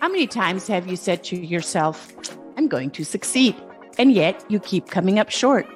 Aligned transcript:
How 0.00 0.08
many 0.08 0.26
times 0.26 0.66
have 0.68 0.86
you 0.86 0.96
said 0.96 1.22
to 1.24 1.36
yourself, 1.36 2.10
I'm 2.56 2.68
going 2.68 2.90
to 2.92 3.04
succeed? 3.04 3.54
And 3.98 4.12
yet 4.12 4.42
you 4.48 4.58
keep 4.58 4.86
coming 4.86 5.18
up 5.18 5.28
short. 5.28 5.66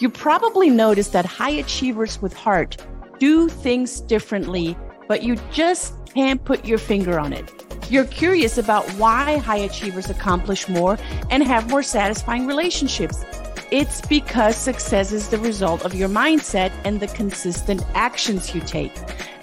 You 0.00 0.10
probably 0.10 0.70
noticed 0.70 1.12
that 1.12 1.24
high 1.24 1.52
achievers 1.52 2.20
with 2.20 2.34
heart 2.34 2.76
do 3.20 3.48
things 3.48 4.00
differently, 4.00 4.76
but 5.06 5.22
you 5.22 5.36
just 5.52 5.94
can't 6.12 6.44
put 6.44 6.64
your 6.64 6.78
finger 6.78 7.20
on 7.20 7.32
it. 7.32 7.48
You're 7.88 8.06
curious 8.06 8.58
about 8.58 8.90
why 8.94 9.36
high 9.36 9.58
achievers 9.58 10.10
accomplish 10.10 10.68
more 10.68 10.98
and 11.30 11.44
have 11.44 11.70
more 11.70 11.84
satisfying 11.84 12.48
relationships. 12.48 13.24
It's 13.70 14.04
because 14.08 14.56
success 14.56 15.12
is 15.12 15.28
the 15.28 15.38
result 15.38 15.84
of 15.84 15.94
your 15.94 16.08
mindset 16.08 16.72
and 16.84 16.98
the 16.98 17.06
consistent 17.06 17.84
actions 17.94 18.52
you 18.52 18.62
take. 18.62 18.92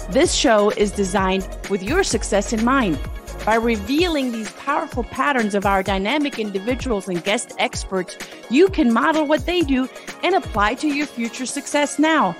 This 0.09 0.33
show 0.33 0.71
is 0.71 0.91
designed 0.91 1.47
with 1.69 1.81
your 1.81 2.03
success 2.03 2.51
in 2.51 2.65
mind. 2.65 2.99
By 3.47 3.55
revealing 3.55 4.33
these 4.33 4.51
powerful 4.51 5.05
patterns 5.05 5.55
of 5.55 5.65
our 5.65 5.81
dynamic 5.81 6.37
individuals 6.37 7.07
and 7.07 7.23
guest 7.23 7.53
experts, 7.59 8.17
you 8.49 8.67
can 8.67 8.91
model 8.91 9.25
what 9.25 9.45
they 9.45 9.61
do 9.61 9.87
and 10.21 10.35
apply 10.35 10.73
to 10.73 10.87
your 10.89 11.07
future 11.07 11.45
success 11.45 11.97
now. 11.97 12.35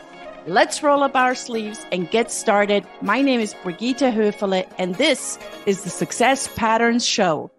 Let's 0.47 0.83
roll 0.83 1.03
up 1.03 1.16
our 1.16 1.33
sleeves 1.33 1.85
and 1.93 2.11
get 2.11 2.30
started. 2.30 2.85
My 3.02 3.21
name 3.21 3.39
is 3.39 3.53
Brigitte 3.63 4.13
Höfele, 4.13 4.70
and 4.77 4.95
this 4.95 5.39
is 5.66 5.81
the 5.85 5.89
Success 5.89 6.49
Patterns 6.57 7.05
Show. 7.05 7.52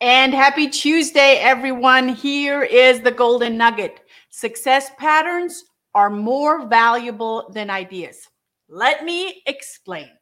And 0.00 0.32
happy 0.32 0.70
Tuesday, 0.70 1.36
everyone. 1.42 2.08
Here 2.08 2.62
is 2.62 3.02
the 3.02 3.10
golden 3.10 3.58
nugget 3.58 4.00
success 4.30 4.90
patterns 4.96 5.62
are 5.94 6.08
more 6.08 6.66
valuable 6.68 7.50
than 7.52 7.68
ideas. 7.68 8.30
Let 8.66 9.04
me 9.04 9.42
explain. 9.44 10.15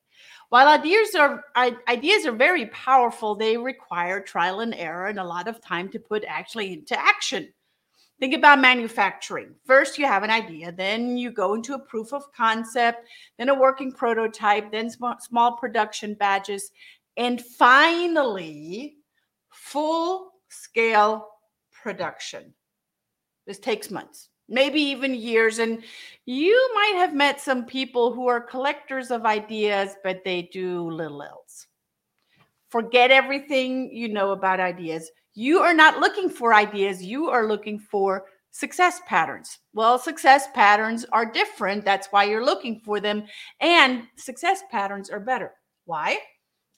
While 0.55 0.69
ideas 0.69 1.17
are 1.17 1.43
ideas 1.57 2.27
are 2.27 2.31
very 2.31 2.67
powerful, 2.67 3.35
they 3.35 3.57
require 3.57 4.21
trial 4.21 4.61
and 4.61 4.73
error 4.73 5.09
and 5.09 5.19
a 5.19 5.25
lot 5.25 5.49
of 5.49 5.61
time 5.61 5.89
to 5.89 5.99
put 5.99 6.23
actually 6.29 6.73
into 6.75 6.97
action. 6.97 7.53
Think 8.21 8.35
about 8.35 8.61
manufacturing. 8.61 9.57
First, 9.65 9.99
you 9.99 10.07
have 10.07 10.23
an 10.23 10.31
idea, 10.31 10.71
then 10.71 11.17
you 11.17 11.33
go 11.33 11.55
into 11.55 11.75
a 11.75 11.79
proof 11.81 12.13
of 12.13 12.33
concept, 12.33 13.09
then 13.37 13.49
a 13.49 13.55
working 13.59 13.91
prototype, 13.91 14.71
then 14.71 14.89
small, 14.89 15.17
small 15.19 15.57
production 15.57 16.15
batches, 16.15 16.71
and 17.17 17.43
finally, 17.45 18.99
full 19.51 20.35
scale 20.51 21.31
production. 21.73 22.55
This 23.45 23.59
takes 23.59 23.91
months 23.91 24.29
maybe 24.49 24.81
even 24.81 25.15
years. 25.15 25.59
And 25.59 25.83
you 26.27 26.71
might 26.75 26.95
have 26.97 27.15
met 27.15 27.41
some 27.41 27.65
people 27.65 28.13
who 28.13 28.27
are 28.27 28.41
collectors 28.41 29.11
of 29.11 29.25
ideas, 29.25 29.97
but 30.03 30.23
they 30.25 30.49
do 30.53 30.91
little 30.91 31.23
else. 31.23 31.67
Forget 32.69 33.11
everything 33.11 33.91
you 33.93 34.09
know 34.09 34.33
about 34.33 34.61
ideas. 34.61 35.11
You 35.35 35.61
are 35.61 35.75
not 35.75 36.01
looking 36.01 36.29
for 36.29 36.55
ideas, 36.55 37.03
you 37.03 37.29
are 37.29 37.47
looking 37.47 37.79
for 37.79 38.25
success 38.51 39.01
patterns. 39.07 39.59
Well, 39.73 39.99
success 39.99 40.47
patterns 40.55 41.05
are 41.13 41.31
different. 41.31 41.85
That's 41.85 42.07
why 42.13 42.25
you're 42.25 42.45
looking 42.45 42.81
for 42.85 43.01
them. 43.01 43.25
And 43.61 44.05
success 44.17 44.63
patterns 44.71 45.11
are 45.11 45.19
better. 45.19 45.53
Why? 45.87 46.19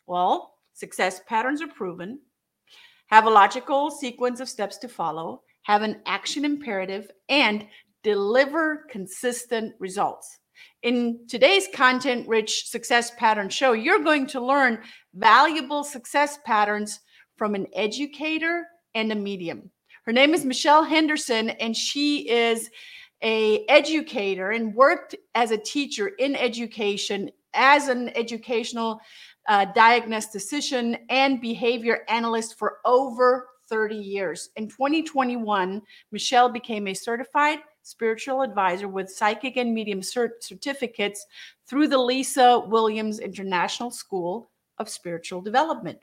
Well, 0.07 0.55
success 0.73 1.21
patterns 1.29 1.61
are 1.61 1.69
proven, 1.69 2.21
have 3.09 3.27
a 3.27 3.31
logical 3.31 3.91
sequence 3.91 4.41
of 4.41 4.49
steps 4.49 4.79
to 4.79 4.89
follow, 4.89 5.43
have 5.67 5.83
an 5.83 6.01
action 6.07 6.45
imperative, 6.45 7.11
and 7.29 7.67
deliver 8.05 8.87
consistent 8.89 9.75
results. 9.81 10.39
In 10.85 11.27
today's 11.29 11.67
content 11.75 12.29
rich 12.29 12.69
success 12.69 13.11
pattern 13.19 13.49
show, 13.49 13.73
you're 13.73 14.05
going 14.05 14.29
to 14.29 14.41
learn 14.41 14.79
valuable 15.13 15.83
success 15.83 16.39
patterns 16.47 17.01
from 17.37 17.57
an 17.57 17.67
educator 17.75 18.65
and 18.95 19.11
a 19.11 19.17
medium. 19.17 19.69
Her 20.05 20.13
name 20.13 20.35
is 20.35 20.45
Michelle 20.45 20.85
Henderson, 20.85 21.51
and 21.51 21.77
she 21.77 22.31
is 22.31 22.71
a 23.21 23.67
educator 23.67 24.53
and 24.53 24.73
worked 24.73 25.17
as 25.35 25.51
a 25.51 25.59
teacher 25.59 26.07
in 26.07 26.37
education 26.37 27.29
as 27.55 27.89
an 27.89 28.11
educational 28.11 29.01
uh, 29.49 29.65
diagnostician 29.75 30.97
and 31.11 31.41
behavior 31.41 32.05
analyst 32.09 32.57
for 32.57 32.79
over 32.85 33.49
30 33.69 33.97
years. 33.97 34.51
In 34.57 34.69
2021, 34.69 35.83
Michelle 36.13 36.49
became 36.49 36.89
a 36.89 36.95
certified 36.95 37.59
spiritual 37.83 38.43
advisor 38.43 38.89
with 38.89 39.11
psychic 39.11 39.57
and 39.57 39.73
medium 39.73 40.01
cert- 40.01 40.43
certificates 40.43 41.25
through 41.69 41.89
the 41.89 41.99
Lisa 41.99 42.61
Williams 42.67 43.21
International 43.21 43.91
School 43.91 44.51
of 44.79 44.89
Spiritual 44.89 45.41
Development. 45.41 45.99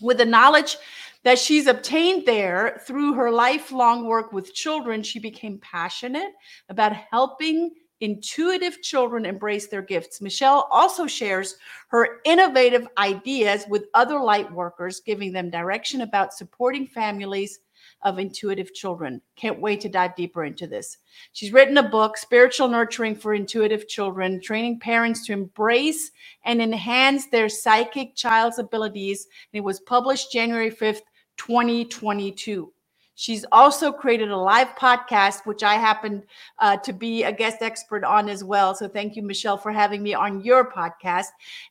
With 0.00 0.18
the 0.18 0.24
knowledge 0.24 0.76
that 1.22 1.38
she's 1.38 1.66
obtained 1.66 2.26
there 2.26 2.80
through 2.86 3.14
her 3.14 3.30
lifelong 3.30 4.06
work 4.06 4.32
with 4.32 4.54
children, 4.54 5.02
she 5.02 5.18
became 5.18 5.58
passionate 5.58 6.32
about 6.68 6.92
helping 6.94 7.72
intuitive 8.02 8.82
children 8.82 9.24
embrace 9.24 9.68
their 9.68 9.80
gifts. 9.80 10.20
Michelle 10.20 10.68
also 10.70 11.06
shares 11.06 11.56
her 11.88 12.20
innovative 12.24 12.86
ideas 12.98 13.64
with 13.68 13.86
other 13.94 14.18
light 14.18 14.52
workers, 14.52 15.00
giving 15.00 15.32
them 15.32 15.48
direction 15.48 16.00
about 16.00 16.34
supporting 16.34 16.86
families 16.86 17.60
of 18.02 18.18
intuitive 18.18 18.74
children. 18.74 19.20
Can't 19.36 19.60
wait 19.60 19.80
to 19.82 19.88
dive 19.88 20.16
deeper 20.16 20.44
into 20.44 20.66
this. 20.66 20.98
She's 21.32 21.52
written 21.52 21.78
a 21.78 21.88
book, 21.88 22.16
Spiritual 22.16 22.66
Nurturing 22.66 23.14
for 23.14 23.34
Intuitive 23.34 23.86
Children, 23.86 24.40
training 24.40 24.80
parents 24.80 25.24
to 25.26 25.32
embrace 25.32 26.10
and 26.44 26.60
enhance 26.60 27.26
their 27.26 27.48
psychic 27.48 28.16
child's 28.16 28.58
abilities. 28.58 29.28
And 29.52 29.58
it 29.58 29.64
was 29.64 29.78
published 29.78 30.32
January 30.32 30.72
5th, 30.72 31.02
2022. 31.36 32.72
She's 33.14 33.44
also 33.52 33.92
created 33.92 34.30
a 34.30 34.36
live 34.36 34.68
podcast, 34.76 35.44
which 35.44 35.62
I 35.62 35.74
happen 35.74 36.22
uh, 36.58 36.78
to 36.78 36.92
be 36.92 37.24
a 37.24 37.32
guest 37.32 37.58
expert 37.60 38.04
on 38.04 38.28
as 38.28 38.42
well. 38.42 38.74
So 38.74 38.88
thank 38.88 39.16
you, 39.16 39.22
Michelle, 39.22 39.58
for 39.58 39.70
having 39.70 40.02
me 40.02 40.14
on 40.14 40.42
your 40.42 40.70
podcast. 40.70 41.26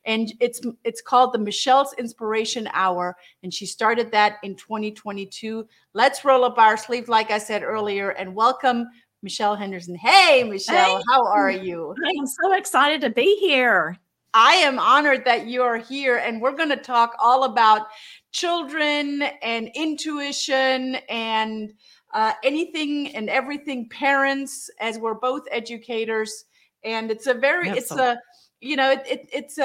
And 0.06 0.32
it's 0.40 0.62
it's 0.84 1.02
called 1.02 1.34
the 1.34 1.40
Michelle's 1.40 1.94
Inspiration 1.98 2.70
Hour, 2.74 3.18
and 3.44 3.54
she 3.54 3.66
started 3.66 4.12
that 4.12 4.38
in 4.44 4.56
2022. 4.56 5.68
Let's 5.94 6.24
roll 6.24 6.44
up 6.46 6.58
our 6.58 6.78
sleeves, 6.78 7.10
like 7.10 7.32
I 7.32 7.40
said 7.40 7.64
earlier, 7.64 8.12
and 8.12 8.36
welcome 8.36 8.88
Michelle 9.24 9.56
Henderson. 9.56 9.96
Hey, 9.96 10.44
Michelle, 10.44 10.98
hey. 10.98 11.04
how 11.10 11.26
are 11.26 11.52
you? 11.52 11.96
I 12.06 12.10
am 12.20 12.28
so 12.28 12.54
excited 12.54 13.02
to 13.02 13.10
be 13.10 13.38
here. 13.40 13.98
I 14.34 14.54
am 14.56 14.80
honored 14.80 15.26
that 15.26 15.48
you 15.48 15.62
are 15.64 15.78
here, 15.78 16.18
and 16.18 16.42
we're 16.42 16.56
going 16.56 16.70
to 16.70 16.78
talk 16.78 17.16
all 17.20 17.44
about 17.44 17.88
children 18.32 19.24
and 19.42 19.70
intuition 19.76 20.96
and 21.10 21.74
uh, 22.14 22.34
anything 22.44 23.16
and 23.16 23.30
everything 23.30 23.90
parents 23.90 24.70
as 24.80 24.98
we're 25.00 25.14
both 25.14 25.44
educators. 25.52 26.46
And 26.84 27.12
it's 27.12 27.28
a 27.28 27.34
very 27.34 27.70
it's 27.70 27.92
a 27.92 28.20
you 28.60 28.76
know 28.76 28.92
it, 28.92 29.04
it, 29.06 29.30
it's 29.32 29.58
a, 29.58 29.64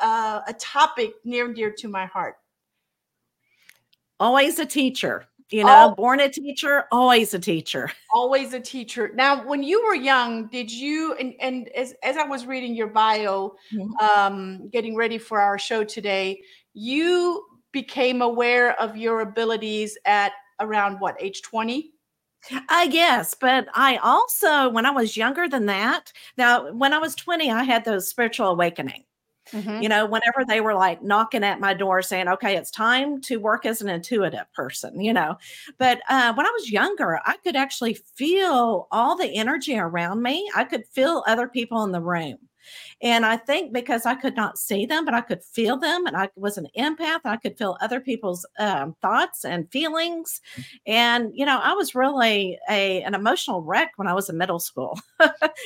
a 0.00 0.42
a 0.48 0.54
topic 0.58 1.12
near 1.24 1.46
and 1.46 1.54
dear 1.54 1.72
to 1.78 1.88
my 1.88 2.06
heart. 2.06 2.36
Always 4.18 4.58
a 4.58 4.66
teacher 4.66 5.26
you 5.50 5.62
know 5.62 5.90
oh, 5.90 5.94
born 5.94 6.20
a 6.20 6.28
teacher 6.28 6.84
always 6.90 7.34
a 7.34 7.38
teacher. 7.38 7.90
Always 8.14 8.54
a 8.54 8.60
teacher. 8.60 9.10
Now 9.14 9.46
when 9.46 9.62
you 9.62 9.84
were 9.84 9.94
young 9.94 10.48
did 10.48 10.70
you 10.70 11.14
and, 11.14 11.34
and 11.40 11.68
as, 11.68 11.94
as 12.02 12.16
i 12.16 12.24
was 12.24 12.46
reading 12.46 12.74
your 12.74 12.86
bio 12.86 13.54
mm-hmm. 13.72 13.92
um, 14.04 14.68
getting 14.70 14.96
ready 14.96 15.18
for 15.18 15.40
our 15.40 15.58
show 15.58 15.84
today 15.84 16.40
you 16.72 17.44
became 17.74 18.22
aware 18.22 18.80
of 18.80 18.96
your 18.96 19.20
abilities 19.20 19.98
at 20.06 20.32
around 20.60 21.00
what 21.00 21.16
age 21.20 21.42
20 21.42 21.90
I 22.68 22.88
guess, 22.88 23.34
but 23.34 23.68
I 23.74 23.96
also, 23.96 24.68
when 24.68 24.84
I 24.84 24.90
was 24.90 25.16
younger 25.16 25.48
than 25.48 25.64
that, 25.66 26.12
now 26.36 26.70
when 26.72 26.92
I 26.92 26.98
was 26.98 27.14
20, 27.14 27.50
I 27.50 27.62
had 27.62 27.86
those 27.86 28.06
spiritual 28.06 28.48
awakening. 28.48 29.04
Mm-hmm. 29.52 29.82
You 29.82 29.88
know, 29.88 30.06
whenever 30.06 30.44
they 30.46 30.60
were 30.60 30.74
like 30.74 31.02
knocking 31.02 31.44
at 31.44 31.60
my 31.60 31.74
door 31.74 32.02
saying, 32.02 32.28
okay, 32.28 32.56
it's 32.56 32.70
time 32.70 33.20
to 33.22 33.36
work 33.36 33.66
as 33.66 33.82
an 33.82 33.88
intuitive 33.88 34.50
person, 34.54 35.00
you 35.00 35.12
know. 35.12 35.36
But 35.78 36.00
uh, 36.08 36.32
when 36.34 36.46
I 36.46 36.50
was 36.50 36.70
younger, 36.70 37.18
I 37.24 37.36
could 37.38 37.56
actually 37.56 37.94
feel 37.94 38.88
all 38.90 39.16
the 39.16 39.34
energy 39.34 39.78
around 39.78 40.22
me. 40.22 40.50
I 40.54 40.64
could 40.64 40.86
feel 40.86 41.24
other 41.26 41.48
people 41.48 41.82
in 41.84 41.92
the 41.92 42.00
room. 42.00 42.36
And 43.02 43.26
I 43.26 43.36
think 43.36 43.72
because 43.72 44.06
I 44.06 44.14
could 44.14 44.36
not 44.36 44.58
see 44.58 44.86
them, 44.86 45.04
but 45.04 45.14
I 45.14 45.20
could 45.20 45.42
feel 45.42 45.76
them, 45.76 46.06
and 46.06 46.16
I 46.16 46.28
was 46.36 46.58
an 46.58 46.68
empath, 46.78 47.20
I 47.24 47.36
could 47.36 47.58
feel 47.58 47.76
other 47.80 48.00
people's 48.00 48.46
um, 48.58 48.94
thoughts 49.02 49.44
and 49.44 49.70
feelings. 49.70 50.40
And 50.86 51.30
you 51.34 51.46
know, 51.46 51.60
I 51.62 51.72
was 51.72 51.94
really 51.94 52.58
a 52.68 53.02
an 53.02 53.14
emotional 53.14 53.62
wreck 53.62 53.92
when 53.96 54.08
I 54.08 54.14
was 54.14 54.28
in 54.28 54.38
middle 54.38 54.60
school, 54.60 54.98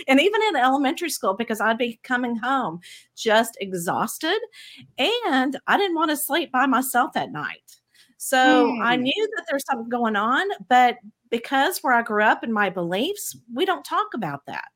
and 0.09 0.21
even 0.21 0.43
in 0.49 0.57
elementary 0.57 1.11
school 1.11 1.35
because 1.35 1.61
I'd 1.61 1.79
be 1.79 2.01
coming 2.03 2.37
home 2.37 2.81
just 3.17 3.57
exhausted, 3.61 4.39
and 4.99 5.59
I 5.67 5.77
didn't 5.77 5.97
want 5.97 6.11
to 6.11 6.17
sleep 6.17 6.53
by 6.53 6.67
myself 6.67 7.17
at 7.17 7.33
night. 7.33 7.79
So 8.19 8.77
I 8.83 8.97
hmm. 8.97 9.03
knew 9.05 9.29
that 9.37 9.45
there's 9.49 9.65
something 9.65 9.89
going 9.89 10.17
on, 10.17 10.47
but 10.69 10.97
because 11.31 11.79
where 11.81 11.95
I 11.95 12.03
grew 12.03 12.23
up 12.23 12.43
and 12.43 12.53
my 12.53 12.71
beliefs, 12.71 13.37
we 13.53 13.65
don't 13.65 13.85
talk 13.85 14.09
about 14.15 14.47
that. 14.47 14.71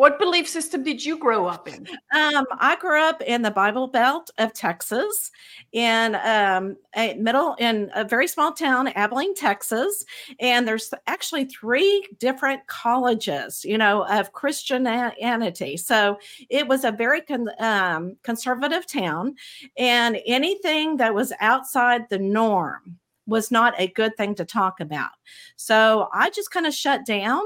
What 0.00 0.18
belief 0.18 0.48
system 0.48 0.82
did 0.82 1.04
you 1.04 1.18
grow 1.18 1.44
up 1.44 1.68
in? 1.68 1.86
Um, 2.10 2.46
I 2.58 2.74
grew 2.80 3.02
up 3.02 3.20
in 3.20 3.42
the 3.42 3.50
Bible 3.50 3.86
Belt 3.86 4.30
of 4.38 4.54
Texas, 4.54 5.30
in 5.72 6.14
um, 6.24 6.78
a 6.96 7.12
middle 7.16 7.54
in 7.58 7.90
a 7.94 8.02
very 8.02 8.26
small 8.26 8.52
town, 8.52 8.88
Abilene, 8.88 9.34
Texas, 9.34 10.06
and 10.40 10.66
there's 10.66 10.94
actually 11.06 11.44
three 11.44 12.08
different 12.18 12.66
colleges, 12.66 13.62
you 13.62 13.76
know, 13.76 14.06
of 14.08 14.32
Christianity. 14.32 15.76
So 15.76 16.18
it 16.48 16.66
was 16.66 16.84
a 16.84 16.92
very 16.92 17.20
con- 17.20 17.50
um, 17.58 18.16
conservative 18.22 18.86
town, 18.86 19.34
and 19.76 20.18
anything 20.24 20.96
that 20.96 21.14
was 21.14 21.30
outside 21.40 22.08
the 22.08 22.18
norm 22.18 22.98
was 23.30 23.50
not 23.50 23.74
a 23.78 23.86
good 23.86 24.16
thing 24.16 24.34
to 24.34 24.44
talk 24.44 24.80
about. 24.80 25.10
So 25.56 26.08
I 26.12 26.28
just 26.30 26.50
kind 26.50 26.66
of 26.66 26.74
shut 26.74 27.06
down. 27.06 27.42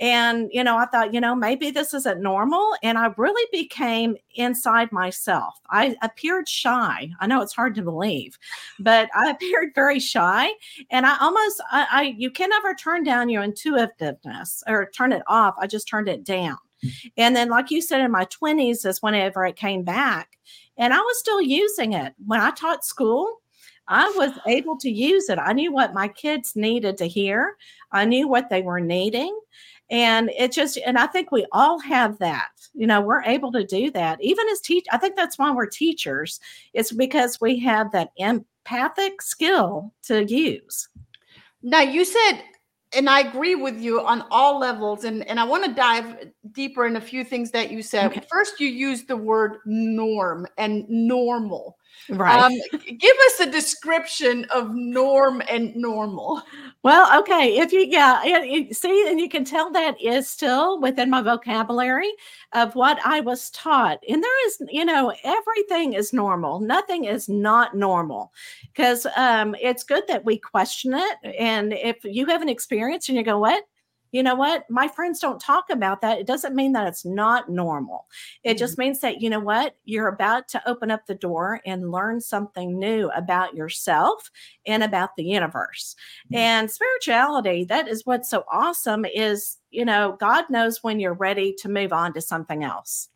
And, 0.00 0.50
you 0.52 0.62
know, 0.62 0.76
I 0.76 0.86
thought, 0.86 1.14
you 1.14 1.20
know, 1.20 1.34
maybe 1.34 1.70
this 1.70 1.94
isn't 1.94 2.20
normal. 2.20 2.74
And 2.82 2.98
I 2.98 3.12
really 3.16 3.48
became 3.52 4.16
inside 4.34 4.92
myself. 4.92 5.54
I 5.70 5.96
appeared 6.02 6.48
shy. 6.48 7.10
I 7.20 7.26
know 7.26 7.40
it's 7.40 7.54
hard 7.54 7.74
to 7.76 7.82
believe, 7.82 8.36
but 8.80 9.08
I 9.14 9.30
appeared 9.30 9.70
very 9.74 10.00
shy. 10.00 10.50
And 10.90 11.06
I 11.06 11.16
almost, 11.20 11.62
I, 11.70 11.86
I 11.90 12.02
you 12.18 12.30
can 12.30 12.50
never 12.50 12.74
turn 12.74 13.04
down 13.04 13.30
your 13.30 13.44
intuitiveness 13.44 14.62
or 14.66 14.90
turn 14.90 15.12
it 15.12 15.22
off. 15.28 15.54
I 15.58 15.66
just 15.66 15.88
turned 15.88 16.08
it 16.08 16.24
down. 16.24 16.58
And 17.16 17.36
then, 17.36 17.50
like 17.50 17.70
you 17.70 17.82
said, 17.82 18.00
in 18.00 18.10
my 18.10 18.24
20s 18.24 18.86
is 18.86 19.02
whenever 19.02 19.44
it 19.44 19.56
came 19.56 19.84
back. 19.84 20.38
And 20.76 20.94
I 20.94 20.98
was 20.98 21.18
still 21.18 21.42
using 21.42 21.92
it. 21.92 22.14
When 22.26 22.40
I 22.40 22.50
taught 22.52 22.84
school, 22.84 23.40
I 23.90 24.08
was 24.16 24.32
able 24.46 24.78
to 24.78 24.88
use 24.88 25.28
it. 25.28 25.38
I 25.38 25.52
knew 25.52 25.72
what 25.72 25.92
my 25.92 26.08
kids 26.08 26.54
needed 26.54 26.96
to 26.98 27.06
hear, 27.06 27.56
I 27.92 28.04
knew 28.04 28.28
what 28.28 28.48
they 28.48 28.62
were 28.62 28.80
needing. 28.80 29.38
And 29.90 30.30
it 30.38 30.52
just, 30.52 30.76
and 30.78 30.96
I 30.96 31.08
think 31.08 31.32
we 31.32 31.44
all 31.50 31.80
have 31.80 32.16
that. 32.20 32.50
You 32.74 32.86
know, 32.86 33.00
we're 33.00 33.24
able 33.24 33.50
to 33.50 33.64
do 33.64 33.90
that. 33.90 34.22
Even 34.22 34.48
as 34.48 34.60
teach, 34.60 34.86
I 34.92 34.98
think 34.98 35.16
that's 35.16 35.36
why 35.36 35.50
we're 35.50 35.66
teachers. 35.66 36.38
It's 36.72 36.92
because 36.92 37.40
we 37.40 37.58
have 37.58 37.90
that 37.90 38.12
empathic 38.16 39.20
skill 39.20 39.92
to 40.04 40.24
use. 40.24 40.88
Now, 41.62 41.80
you 41.80 42.04
said 42.04 42.42
and 42.92 43.08
I 43.08 43.20
agree 43.20 43.54
with 43.54 43.78
you 43.80 44.00
on 44.00 44.24
all 44.30 44.58
levels. 44.58 45.04
And, 45.04 45.26
and 45.28 45.38
I 45.38 45.44
want 45.44 45.64
to 45.64 45.72
dive 45.72 46.30
deeper 46.52 46.86
in 46.86 46.96
a 46.96 47.00
few 47.00 47.24
things 47.24 47.50
that 47.52 47.70
you 47.70 47.82
said. 47.82 48.06
Okay. 48.06 48.22
First, 48.30 48.60
you 48.60 48.68
used 48.68 49.08
the 49.08 49.16
word 49.16 49.58
norm 49.64 50.46
and 50.58 50.88
normal. 50.88 51.76
Right. 52.08 52.40
Um, 52.40 52.52
give 52.98 53.16
us 53.26 53.40
a 53.40 53.50
description 53.50 54.46
of 54.46 54.74
norm 54.74 55.42
and 55.48 55.74
normal. 55.76 56.42
Well, 56.82 57.20
okay. 57.20 57.58
If 57.58 57.72
you, 57.72 57.80
yeah, 57.80 58.24
you, 58.24 58.72
see, 58.72 59.08
and 59.08 59.20
you 59.20 59.28
can 59.28 59.44
tell 59.44 59.70
that 59.72 60.00
is 60.00 60.28
still 60.28 60.80
within 60.80 61.10
my 61.10 61.20
vocabulary 61.20 62.10
of 62.52 62.74
what 62.74 62.98
I 63.04 63.20
was 63.20 63.50
taught. 63.50 64.02
And 64.08 64.22
there 64.22 64.46
is, 64.46 64.62
you 64.70 64.84
know, 64.84 65.12
everything 65.22 65.92
is 65.92 66.12
normal, 66.12 66.60
nothing 66.60 67.04
is 67.04 67.28
not 67.28 67.76
normal 67.76 68.32
because 68.62 69.06
um, 69.16 69.54
it's 69.60 69.84
good 69.84 70.04
that 70.08 70.24
we 70.24 70.38
question 70.38 70.94
it. 70.94 71.36
And 71.38 71.72
if 71.74 72.02
you 72.02 72.26
have 72.26 72.42
an 72.42 72.48
experience 72.80 73.08
and 73.08 73.18
you 73.18 73.24
go, 73.24 73.38
what? 73.38 73.64
you 74.12 74.22
know 74.22 74.34
what? 74.34 74.68
My 74.68 74.88
friends 74.88 75.20
don't 75.20 75.40
talk 75.40 75.70
about 75.70 76.00
that. 76.00 76.18
It 76.18 76.26
doesn't 76.26 76.54
mean 76.54 76.72
that 76.72 76.88
it's 76.88 77.04
not 77.04 77.48
normal. 77.48 78.06
It 78.42 78.50
mm-hmm. 78.50 78.58
just 78.58 78.78
means 78.78 79.00
that, 79.00 79.20
you 79.20 79.30
know 79.30 79.40
what? 79.40 79.76
You're 79.84 80.08
about 80.08 80.48
to 80.48 80.68
open 80.68 80.90
up 80.90 81.06
the 81.06 81.14
door 81.14 81.60
and 81.64 81.92
learn 81.92 82.20
something 82.20 82.78
new 82.78 83.08
about 83.10 83.54
yourself 83.54 84.30
and 84.66 84.82
about 84.82 85.16
the 85.16 85.24
universe. 85.24 85.94
Mm-hmm. 86.26 86.36
And 86.36 86.70
spirituality, 86.70 87.64
that 87.64 87.88
is 87.88 88.04
what's 88.04 88.28
so 88.28 88.44
awesome 88.50 89.04
is, 89.04 89.58
you 89.70 89.84
know, 89.84 90.16
God 90.18 90.46
knows 90.50 90.82
when 90.82 90.98
you're 90.98 91.14
ready 91.14 91.54
to 91.60 91.68
move 91.68 91.92
on 91.92 92.12
to 92.14 92.20
something 92.20 92.64
else. 92.64 93.08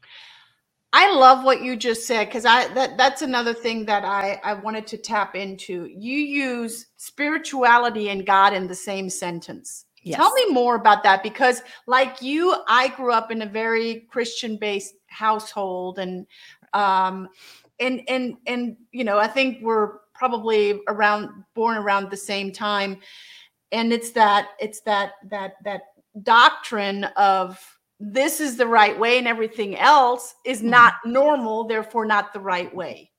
I 0.97 1.13
love 1.13 1.43
what 1.43 1.61
you 1.61 1.75
just 1.75 2.07
said 2.07 2.29
because 2.29 2.45
I 2.45 2.73
that 2.75 2.97
that's 2.97 3.21
another 3.21 3.53
thing 3.53 3.85
that 3.87 4.05
I 4.05 4.41
I 4.45 4.55
wanted 4.55 4.87
to 4.89 4.97
tap 4.97 5.35
into. 5.35 5.87
You 5.87 6.19
use 6.19 6.87
spirituality 6.97 8.11
and 8.11 8.25
God 8.25 8.55
in 8.55 8.69
the 8.69 8.77
same 8.77 9.11
sentence. 9.11 9.87
Yes. 10.05 10.19
Tell 10.19 10.33
me 10.35 10.47
more 10.51 10.77
about 10.77 11.03
that 11.03 11.25
because, 11.25 11.63
like 11.89 12.23
you, 12.23 12.55
I 12.69 12.89
grew 12.89 13.13
up 13.13 13.33
in 13.33 13.43
a 13.43 13.47
very 13.47 14.07
Christian-based 14.09 14.95
household, 15.09 15.99
and 15.99 16.27
um, 16.75 17.29
and 17.81 18.03
and 18.07 18.37
and 18.47 18.77
you 18.93 19.03
know, 19.03 19.19
I 19.19 19.27
think 19.27 19.59
we're 19.63 19.99
probably 20.15 20.81
around 20.87 21.31
born 21.57 21.77
around 21.77 22.11
the 22.11 22.17
same 22.17 22.53
time, 22.53 22.99
and 23.73 23.93
it's 23.93 24.13
that 24.13 24.51
it's 24.61 24.81
that 24.83 25.15
that 25.29 25.55
that 25.65 25.81
doctrine 26.23 27.05
of 27.17 27.59
this 28.01 28.41
is 28.41 28.57
the 28.57 28.67
right 28.67 28.99
way 28.99 29.19
and 29.19 29.29
everything 29.29 29.77
else 29.77 30.35
is 30.45 30.59
mm-hmm. 30.59 30.71
not 30.71 30.95
normal, 31.05 31.65
therefore 31.65 32.05
not 32.05 32.33
the 32.33 32.41
right 32.41 32.75
way. 32.75 33.11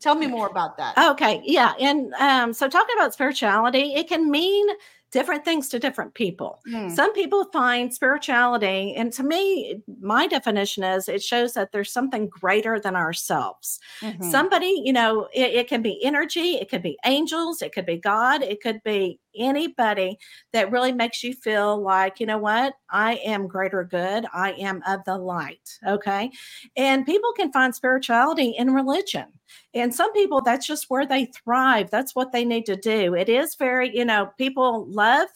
Tell 0.00 0.14
me 0.14 0.26
more 0.26 0.46
about 0.46 0.76
that. 0.78 0.96
Okay, 0.96 1.42
yeah, 1.44 1.74
and 1.78 2.12
um, 2.14 2.52
so 2.52 2.68
talking 2.68 2.96
about 2.98 3.12
spirituality, 3.12 3.94
it 3.94 4.08
can 4.08 4.30
mean 4.30 4.66
different 5.12 5.44
things 5.44 5.68
to 5.68 5.78
different 5.78 6.14
people. 6.14 6.60
Mm. 6.66 6.90
Some 6.90 7.12
people 7.12 7.44
find 7.52 7.92
spirituality, 7.92 8.94
and 8.96 9.12
to 9.12 9.22
me, 9.22 9.82
my 10.00 10.26
definition 10.26 10.82
is 10.82 11.08
it 11.08 11.22
shows 11.22 11.52
that 11.52 11.72
there's 11.72 11.92
something 11.92 12.28
greater 12.28 12.80
than 12.80 12.96
ourselves. 12.96 13.78
Mm-hmm. 14.00 14.30
Somebody, 14.30 14.80
you 14.82 14.92
know, 14.92 15.28
it, 15.34 15.54
it, 15.54 15.68
can 15.68 15.82
be 15.82 16.02
energy, 16.02 16.54
it 16.54 16.70
could 16.70 16.82
be 16.82 16.98
angels, 17.04 17.60
it 17.60 17.72
could 17.72 17.86
be 17.86 17.98
God, 17.98 18.42
it 18.42 18.62
could 18.62 18.82
be 18.82 19.20
anybody 19.36 20.18
that 20.52 20.70
really 20.70 20.92
makes 20.92 21.22
you 21.22 21.34
feel 21.34 21.80
like, 21.80 22.20
you 22.20 22.26
know 22.26 22.38
what, 22.38 22.74
I 22.90 23.14
am 23.24 23.46
greater 23.46 23.84
good, 23.84 24.26
I 24.32 24.52
am 24.52 24.82
of 24.86 25.04
the 25.04 25.16
light. 25.16 25.78
Okay. 25.86 26.30
And 26.76 27.06
people 27.06 27.32
can 27.32 27.52
find 27.52 27.74
spirituality 27.74 28.54
in 28.58 28.72
religion. 28.72 29.26
And 29.74 29.94
some 29.94 30.12
people, 30.12 30.40
that's 30.40 30.66
just 30.66 30.86
where 30.88 31.06
they 31.06 31.26
thrive. 31.26 31.90
That's 31.90 32.14
what 32.14 32.32
they 32.32 32.44
need 32.44 32.66
to 32.66 32.76
do. 32.76 33.14
It 33.14 33.28
is 33.28 33.54
very, 33.54 33.94
you 33.94 34.04
know, 34.04 34.30
people 34.38 34.86
love 34.88 35.28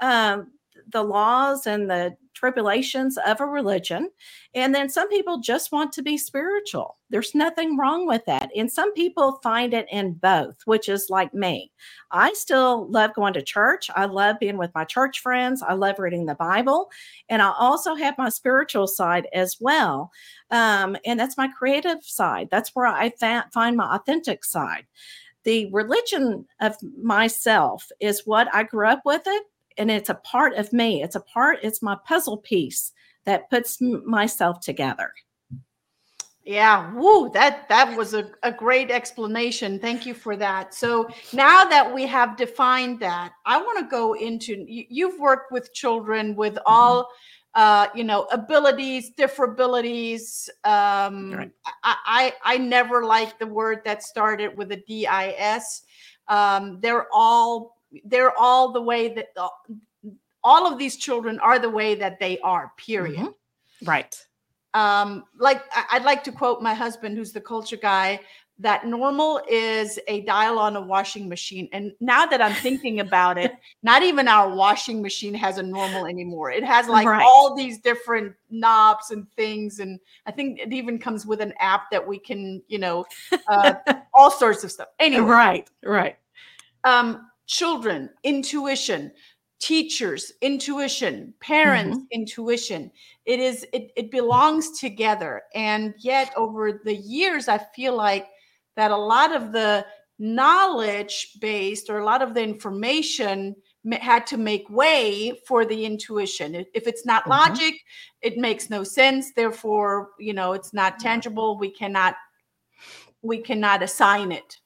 um, 0.00 0.52
the 0.92 1.02
laws 1.02 1.66
and 1.66 1.90
the 1.90 2.16
tribulations 2.38 3.18
of 3.26 3.40
a 3.40 3.46
religion. 3.46 4.08
And 4.54 4.72
then 4.72 4.88
some 4.88 5.08
people 5.08 5.40
just 5.40 5.72
want 5.72 5.92
to 5.92 6.02
be 6.02 6.16
spiritual. 6.16 6.96
There's 7.10 7.34
nothing 7.34 7.76
wrong 7.76 8.06
with 8.06 8.24
that. 8.26 8.50
And 8.56 8.70
some 8.70 8.94
people 8.94 9.40
find 9.42 9.74
it 9.74 9.86
in 9.90 10.12
both, 10.12 10.56
which 10.64 10.88
is 10.88 11.10
like 11.10 11.34
me. 11.34 11.72
I 12.12 12.32
still 12.34 12.88
love 12.90 13.12
going 13.14 13.34
to 13.34 13.42
church. 13.42 13.90
I 13.96 14.04
love 14.04 14.36
being 14.38 14.56
with 14.56 14.70
my 14.72 14.84
church 14.84 15.18
friends. 15.18 15.62
I 15.62 15.74
love 15.74 15.98
reading 15.98 16.26
the 16.26 16.36
Bible. 16.36 16.90
And 17.28 17.42
I 17.42 17.52
also 17.58 17.96
have 17.96 18.16
my 18.16 18.28
spiritual 18.28 18.86
side 18.86 19.26
as 19.32 19.56
well. 19.58 20.12
Um, 20.52 20.96
and 21.04 21.18
that's 21.18 21.36
my 21.36 21.48
creative 21.48 21.98
side. 22.02 22.48
That's 22.52 22.70
where 22.74 22.86
I 22.86 23.10
fa- 23.10 23.48
find 23.52 23.76
my 23.76 23.96
authentic 23.96 24.44
side. 24.44 24.86
The 25.42 25.68
religion 25.72 26.46
of 26.60 26.76
myself 27.02 27.88
is 28.00 28.22
what 28.26 28.48
I 28.54 28.62
grew 28.62 28.86
up 28.86 29.02
with 29.04 29.22
it 29.26 29.42
and 29.78 29.90
it's 29.90 30.10
a 30.10 30.14
part 30.16 30.54
of 30.54 30.72
me. 30.72 31.02
It's 31.02 31.16
a 31.16 31.20
part, 31.20 31.58
it's 31.62 31.82
my 31.82 31.96
puzzle 32.06 32.38
piece 32.38 32.92
that 33.24 33.48
puts 33.50 33.80
myself 33.80 34.60
together. 34.60 35.12
Yeah, 36.44 36.94
woo, 36.94 37.30
that 37.34 37.68
that 37.68 37.94
was 37.94 38.14
a, 38.14 38.30
a 38.42 38.50
great 38.50 38.90
explanation. 38.90 39.78
Thank 39.78 40.06
you 40.06 40.14
for 40.14 40.34
that. 40.36 40.72
So 40.72 41.06
now 41.34 41.64
that 41.64 41.94
we 41.94 42.06
have 42.06 42.38
defined 42.38 43.00
that, 43.00 43.32
I 43.44 43.58
want 43.58 43.78
to 43.80 43.84
go 43.84 44.14
into 44.14 44.64
you, 44.66 45.10
have 45.10 45.20
worked 45.20 45.52
with 45.52 45.74
children 45.74 46.34
with 46.34 46.54
mm-hmm. 46.54 46.72
all 46.72 47.02
mm-hmm. 47.02 47.60
uh, 47.60 47.86
you 47.94 48.02
know, 48.02 48.22
abilities, 48.32 49.10
differabilities. 49.14 50.48
Um 50.64 51.34
right. 51.34 51.50
I, 51.84 52.32
I 52.44 52.54
I 52.54 52.56
never 52.56 53.04
liked 53.04 53.38
the 53.40 53.46
word 53.46 53.82
that 53.84 54.02
started 54.02 54.56
with 54.56 54.72
a 54.72 54.76
D-I-S. 54.76 55.82
Um, 56.28 56.78
they're 56.80 57.08
all 57.12 57.77
they're 58.04 58.36
all 58.38 58.72
the 58.72 58.82
way 58.82 59.14
that 59.14 59.28
all 60.44 60.66
of 60.66 60.78
these 60.78 60.96
children 60.96 61.38
are 61.40 61.58
the 61.58 61.70
way 61.70 61.94
that 61.94 62.18
they 62.18 62.38
are 62.40 62.72
period. 62.76 63.20
Mm-hmm. 63.20 63.88
right. 63.88 64.26
Um 64.74 65.24
like 65.38 65.62
i'd 65.92 66.04
like 66.04 66.22
to 66.24 66.32
quote 66.32 66.60
my 66.60 66.74
husband 66.74 67.16
who's 67.16 67.32
the 67.32 67.40
culture 67.40 67.78
guy 67.78 68.20
that 68.60 68.86
normal 68.86 69.40
is 69.48 69.98
a 70.08 70.22
dial 70.22 70.58
on 70.58 70.74
a 70.74 70.80
washing 70.80 71.28
machine. 71.28 71.68
And 71.72 71.92
now 72.00 72.26
that 72.26 72.42
i'm 72.42 72.52
thinking 72.52 73.00
about 73.00 73.38
it 73.38 73.52
not 73.82 74.02
even 74.02 74.28
our 74.28 74.54
washing 74.54 75.00
machine 75.00 75.32
has 75.34 75.56
a 75.56 75.62
normal 75.62 76.04
anymore. 76.06 76.50
It 76.50 76.64
has 76.64 76.86
like 76.86 77.06
right. 77.06 77.22
all 77.24 77.54
these 77.56 77.78
different 77.78 78.34
knobs 78.50 79.10
and 79.10 79.30
things. 79.32 79.78
And 79.80 79.98
i 80.26 80.30
think 80.30 80.58
it 80.58 80.72
even 80.72 80.98
comes 80.98 81.24
with 81.24 81.40
an 81.40 81.54
app 81.60 81.90
that 81.90 82.06
we 82.06 82.18
can 82.18 82.62
you 82.68 82.78
know 82.78 83.06
uh, 83.48 83.74
all 84.14 84.30
sorts 84.30 84.64
of 84.64 84.70
stuff. 84.70 84.88
Anyway. 84.98 85.24
Right 85.24 85.70
right. 85.82 86.18
Um 86.84 87.28
children, 87.48 88.10
intuition, 88.22 89.10
teachers, 89.58 90.32
intuition, 90.40 91.34
parents, 91.40 91.98
mm-hmm. 91.98 92.06
intuition. 92.12 92.92
It 93.24 93.40
is 93.40 93.66
it, 93.72 93.90
it 93.96 94.12
belongs 94.12 94.78
together. 94.78 95.42
And 95.54 95.94
yet 95.98 96.32
over 96.36 96.80
the 96.84 96.94
years, 96.94 97.48
I 97.48 97.58
feel 97.74 97.96
like 97.96 98.28
that 98.76 98.92
a 98.92 98.96
lot 98.96 99.34
of 99.34 99.50
the 99.50 99.84
knowledge 100.20 101.38
based 101.40 101.90
or 101.90 101.98
a 101.98 102.04
lot 102.04 102.22
of 102.22 102.34
the 102.34 102.42
information 102.42 103.56
had 103.92 104.26
to 104.26 104.36
make 104.36 104.68
way 104.68 105.32
for 105.46 105.64
the 105.64 105.84
intuition. 105.84 106.54
If 106.74 106.86
it's 106.86 107.06
not 107.06 107.22
mm-hmm. 107.22 107.32
logic, 107.32 107.74
it 108.22 108.36
makes 108.36 108.70
no 108.70 108.84
sense. 108.84 109.32
Therefore, 109.32 110.10
you 110.18 110.34
know, 110.34 110.52
it's 110.52 110.72
not 110.72 110.98
tangible. 110.98 111.58
We 111.58 111.70
cannot 111.70 112.14
we 113.22 113.38
cannot 113.38 113.82
assign 113.82 114.30
it. 114.30 114.58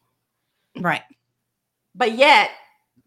Right. 0.79 1.03
But 1.95 2.17
yet, 2.17 2.51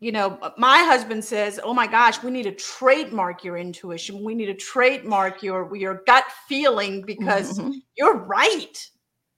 you 0.06 0.12
know, 0.12 0.38
my 0.56 0.84
husband 0.84 1.26
says, 1.26 1.60
"Oh 1.64 1.74
my 1.74 1.88
gosh, 1.88 2.22
we 2.22 2.30
need 2.30 2.44
to 2.44 2.52
trademark 2.52 3.44
your 3.44 3.58
intuition. 3.58 4.24
We 4.24 4.36
need 4.36 4.46
to 4.46 4.54
trademark 4.54 5.42
your 5.42 5.76
your 5.76 6.04
gut 6.06 6.26
feeling 6.48 7.02
because 7.02 7.58
mm-hmm. 7.58 7.72
you're 7.98 8.20
right." 8.20 8.88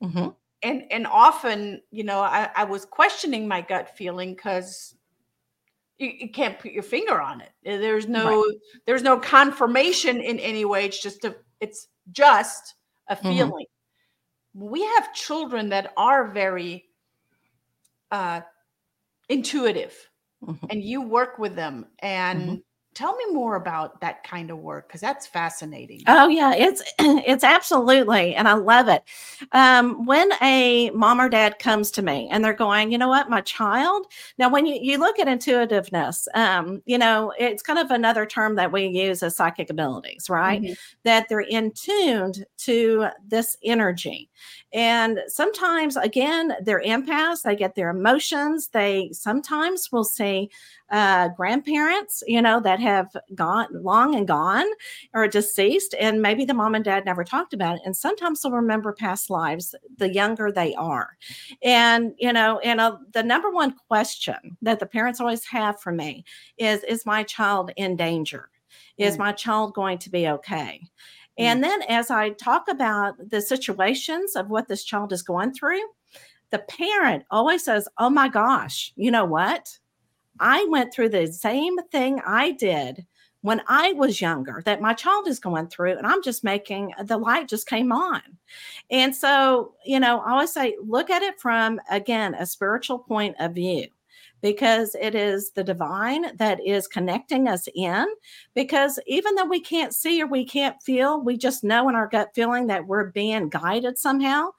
Mm-hmm. 0.03 0.27
And 0.63 0.83
and 0.91 1.07
often, 1.07 1.81
you 1.89 2.03
know, 2.03 2.19
I, 2.19 2.49
I 2.53 2.65
was 2.65 2.83
questioning 2.83 3.47
my 3.47 3.61
gut 3.61 3.95
feeling 3.97 4.35
because 4.35 4.93
you, 5.97 6.11
you, 6.19 6.31
can't 6.31 6.59
put 6.59 6.73
your 6.73 6.83
finger 6.83 7.21
on 7.21 7.39
it. 7.39 7.51
There's 7.63 8.09
no 8.09 8.41
right. 8.41 8.55
there's 8.85 9.03
no 9.03 9.17
confirmation 9.17 10.19
in 10.19 10.37
any 10.37 10.65
way. 10.65 10.83
It's 10.83 11.01
just 11.01 11.23
a 11.23 11.37
it's 11.61 11.87
just 12.11 12.75
a 13.07 13.15
mm-hmm. 13.15 13.29
feeling. 13.29 13.65
Mm-hmm. 14.57 14.69
We 14.69 14.81
have 14.83 15.13
children 15.13 15.69
that 15.69 15.93
are 15.95 16.27
very 16.27 16.89
uh, 18.11 18.41
intuitive, 19.29 19.95
mm-hmm. 20.47 20.65
and 20.69 20.83
you 20.83 21.01
work 21.01 21.37
with 21.37 21.55
them, 21.55 21.85
and 21.99 22.41
mm-hmm. 22.41 22.55
tell 22.93 23.15
me 23.15 23.25
more 23.31 23.55
about 23.55 24.01
that 24.01 24.23
kind 24.23 24.49
of 24.49 24.57
work 24.59 24.87
because 24.87 25.01
that's 25.01 25.27
fascinating. 25.27 26.01
Oh 26.07 26.27
yeah 26.27 26.53
it's 26.55 26.81
it's 26.99 27.43
absolutely 27.43 28.33
and 28.35 28.47
i 28.47 28.53
love 28.53 28.87
it. 28.87 29.03
Um, 29.51 30.05
when 30.05 30.29
a 30.41 30.89
mom 30.91 31.21
or 31.21 31.29
dad 31.29 31.59
comes 31.59 31.91
to 31.91 32.01
me 32.01 32.27
and 32.31 32.43
they're 32.43 32.53
going 32.53 32.91
you 32.91 32.97
know 32.97 33.09
what 33.09 33.29
my 33.29 33.41
child? 33.41 34.07
Now 34.37 34.49
when 34.49 34.65
you, 34.65 34.79
you 34.81 34.97
look 34.97 35.19
at 35.19 35.27
intuitiveness 35.27 36.27
um, 36.33 36.81
you 36.85 36.97
know 36.97 37.33
it's 37.37 37.61
kind 37.61 37.79
of 37.79 37.91
another 37.91 38.25
term 38.25 38.55
that 38.55 38.71
we 38.71 38.87
use 38.87 39.21
as 39.21 39.35
psychic 39.35 39.69
abilities 39.69 40.29
right? 40.29 40.61
Mm-hmm. 40.61 40.73
that 41.03 41.27
they're 41.29 41.41
in 41.41 41.71
tuned 41.71 42.45
to 42.59 43.07
this 43.27 43.57
energy 43.63 44.29
and 44.73 45.19
sometimes 45.27 45.95
again 45.95 46.53
they're 46.63 46.83
empaths 46.83 47.41
they 47.43 47.55
get 47.55 47.75
their 47.75 47.89
emotions 47.89 48.67
they 48.69 49.09
sometimes 49.13 49.89
will 49.91 50.03
see 50.03 50.49
uh, 50.89 51.27
grandparents, 51.29 52.23
you 52.27 52.41
know, 52.41 52.59
that 52.61 52.79
have 52.79 53.15
gone 53.35 53.67
long 53.71 54.15
and 54.15 54.27
gone 54.27 54.65
or 55.13 55.27
deceased, 55.27 55.93
and 55.99 56.21
maybe 56.21 56.45
the 56.45 56.53
mom 56.53 56.75
and 56.75 56.85
dad 56.85 57.05
never 57.05 57.23
talked 57.23 57.53
about 57.53 57.75
it. 57.75 57.81
And 57.85 57.95
sometimes 57.95 58.41
they'll 58.41 58.51
remember 58.51 58.93
past 58.93 59.29
lives 59.29 59.75
the 59.97 60.13
younger 60.13 60.51
they 60.51 60.73
are. 60.75 61.17
And, 61.61 62.13
you 62.17 62.31
know, 62.31 62.59
and 62.59 62.79
uh, 62.79 62.97
the 63.11 63.23
number 63.23 63.51
one 63.51 63.75
question 63.87 64.57
that 64.61 64.79
the 64.79 64.85
parents 64.85 65.19
always 65.19 65.45
have 65.45 65.79
for 65.79 65.91
me 65.91 66.23
is 66.57 66.83
Is 66.83 67.05
my 67.05 67.23
child 67.23 67.71
in 67.75 67.95
danger? 67.95 68.49
Is 68.97 69.17
my 69.17 69.31
child 69.31 69.73
going 69.73 69.99
to 69.99 70.09
be 70.09 70.27
okay? 70.27 70.81
Mm. 71.39 71.43
And 71.43 71.63
then 71.63 71.81
as 71.83 72.09
I 72.09 72.31
talk 72.31 72.67
about 72.67 73.15
the 73.29 73.41
situations 73.41 74.35
of 74.35 74.49
what 74.49 74.67
this 74.67 74.83
child 74.83 75.11
is 75.11 75.21
going 75.21 75.53
through, 75.53 75.81
the 76.51 76.59
parent 76.59 77.25
always 77.31 77.63
says, 77.63 77.87
Oh 77.97 78.09
my 78.09 78.29
gosh, 78.29 78.93
you 78.95 79.11
know 79.11 79.25
what? 79.25 79.77
I 80.39 80.65
went 80.69 80.93
through 80.93 81.09
the 81.09 81.27
same 81.27 81.77
thing 81.91 82.21
I 82.25 82.51
did 82.51 83.05
when 83.41 83.61
I 83.67 83.93
was 83.93 84.19
younger 84.19 84.61
that 84.65 84.81
my 84.81 84.93
child 84.93 85.27
is 85.27 85.39
going 85.39 85.67
through, 85.67 85.97
and 85.97 86.05
I'm 86.05 86.21
just 86.23 86.43
making 86.43 86.93
the 87.03 87.17
light 87.17 87.47
just 87.47 87.67
came 87.67 87.91
on. 87.91 88.21
And 88.89 89.15
so, 89.15 89.73
you 89.85 89.99
know, 89.99 90.19
I 90.19 90.31
always 90.31 90.51
say, 90.51 90.75
look 90.83 91.09
at 91.09 91.21
it 91.21 91.39
from 91.39 91.79
again 91.89 92.33
a 92.35 92.45
spiritual 92.45 92.99
point 92.99 93.35
of 93.39 93.55
view 93.55 93.87
because 94.41 94.95
it 94.99 95.15
is 95.15 95.51
the 95.51 95.63
divine 95.63 96.35
that 96.37 96.59
is 96.65 96.87
connecting 96.87 97.47
us 97.47 97.67
in. 97.75 98.05
Because 98.53 98.99
even 99.07 99.35
though 99.35 99.45
we 99.45 99.59
can't 99.59 99.93
see 99.93 100.21
or 100.21 100.27
we 100.27 100.45
can't 100.45 100.81
feel, 100.83 101.21
we 101.21 101.37
just 101.37 101.63
know 101.63 101.89
in 101.89 101.95
our 101.95 102.07
gut 102.07 102.29
feeling 102.35 102.67
that 102.67 102.85
we're 102.85 103.11
being 103.11 103.49
guided 103.49 103.97
somehow 103.97 104.49